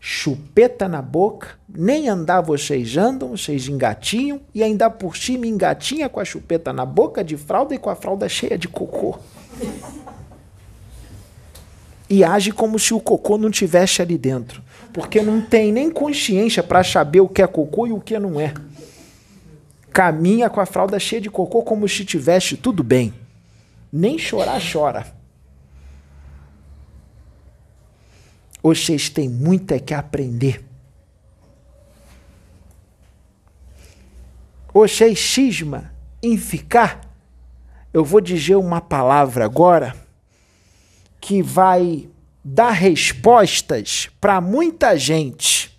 chupeta 0.00 0.88
na 0.88 1.02
boca, 1.02 1.58
nem 1.68 2.08
andar 2.08 2.40
vocês 2.40 2.96
andam, 2.96 3.36
vocês 3.36 3.68
engatinham, 3.68 4.40
e 4.54 4.62
ainda 4.62 4.88
por 4.88 5.16
cima 5.16 5.46
engatinha 5.46 6.08
com 6.08 6.20
a 6.20 6.24
chupeta 6.24 6.72
na 6.72 6.86
boca 6.86 7.22
de 7.22 7.36
fralda 7.36 7.74
e 7.74 7.78
com 7.78 7.90
a 7.90 7.96
fralda 7.96 8.28
cheia 8.28 8.56
de 8.56 8.68
cocô. 8.68 9.18
E 12.08 12.22
age 12.22 12.52
como 12.52 12.78
se 12.78 12.94
o 12.94 13.00
cocô 13.00 13.36
não 13.36 13.50
tivesse 13.50 14.00
ali 14.00 14.16
dentro, 14.16 14.62
porque 14.96 15.20
não 15.20 15.42
tem 15.42 15.70
nem 15.70 15.90
consciência 15.90 16.62
para 16.62 16.82
saber 16.82 17.20
o 17.20 17.28
que 17.28 17.42
é 17.42 17.46
cocô 17.46 17.86
e 17.86 17.92
o 17.92 18.00
que 18.00 18.18
não 18.18 18.40
é. 18.40 18.54
Caminha 19.92 20.48
com 20.48 20.58
a 20.58 20.64
fralda 20.64 20.98
cheia 20.98 21.20
de 21.20 21.28
cocô 21.28 21.62
como 21.62 21.86
se 21.86 22.02
tivesse 22.02 22.56
tudo 22.56 22.82
bem. 22.82 23.12
Nem 23.92 24.18
chorar 24.18 24.58
chora. 24.58 25.06
Vocês 28.62 29.10
têm 29.10 29.28
muito 29.28 29.72
é 29.72 29.78
que 29.78 29.92
aprender. 29.92 30.64
Vocês 34.72 35.20
cisma 35.20 35.92
em 36.22 36.38
ficar. 36.38 37.02
Eu 37.92 38.02
vou 38.02 38.22
dizer 38.22 38.56
uma 38.56 38.80
palavra 38.80 39.44
agora 39.44 39.94
que 41.20 41.42
vai 41.42 42.08
dar 42.48 42.70
respostas 42.70 44.08
para 44.20 44.40
muita 44.40 44.96
gente. 44.96 45.76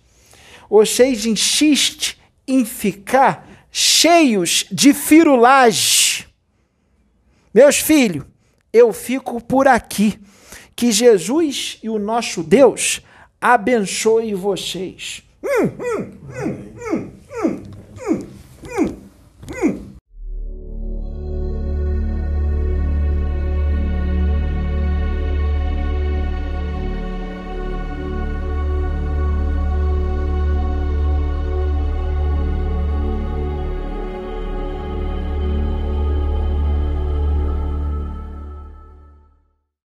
Vocês 0.68 1.24
insistem 1.24 2.14
em 2.46 2.62
ficar 2.62 3.66
cheios 3.70 4.66
de 4.70 4.92
firulagem. 4.92 6.26
Meus 7.54 7.78
filhos, 7.78 8.26
eu 8.70 8.92
fico 8.92 9.42
por 9.42 9.66
aqui. 9.66 10.20
Que 10.76 10.92
Jesus 10.92 11.78
e 11.82 11.88
o 11.88 11.98
nosso 11.98 12.42
Deus 12.42 13.00
abençoe 13.40 14.34
vocês. 14.34 15.22
Hum, 15.42 15.64
hum, 15.64 16.18
hum. 16.92 17.10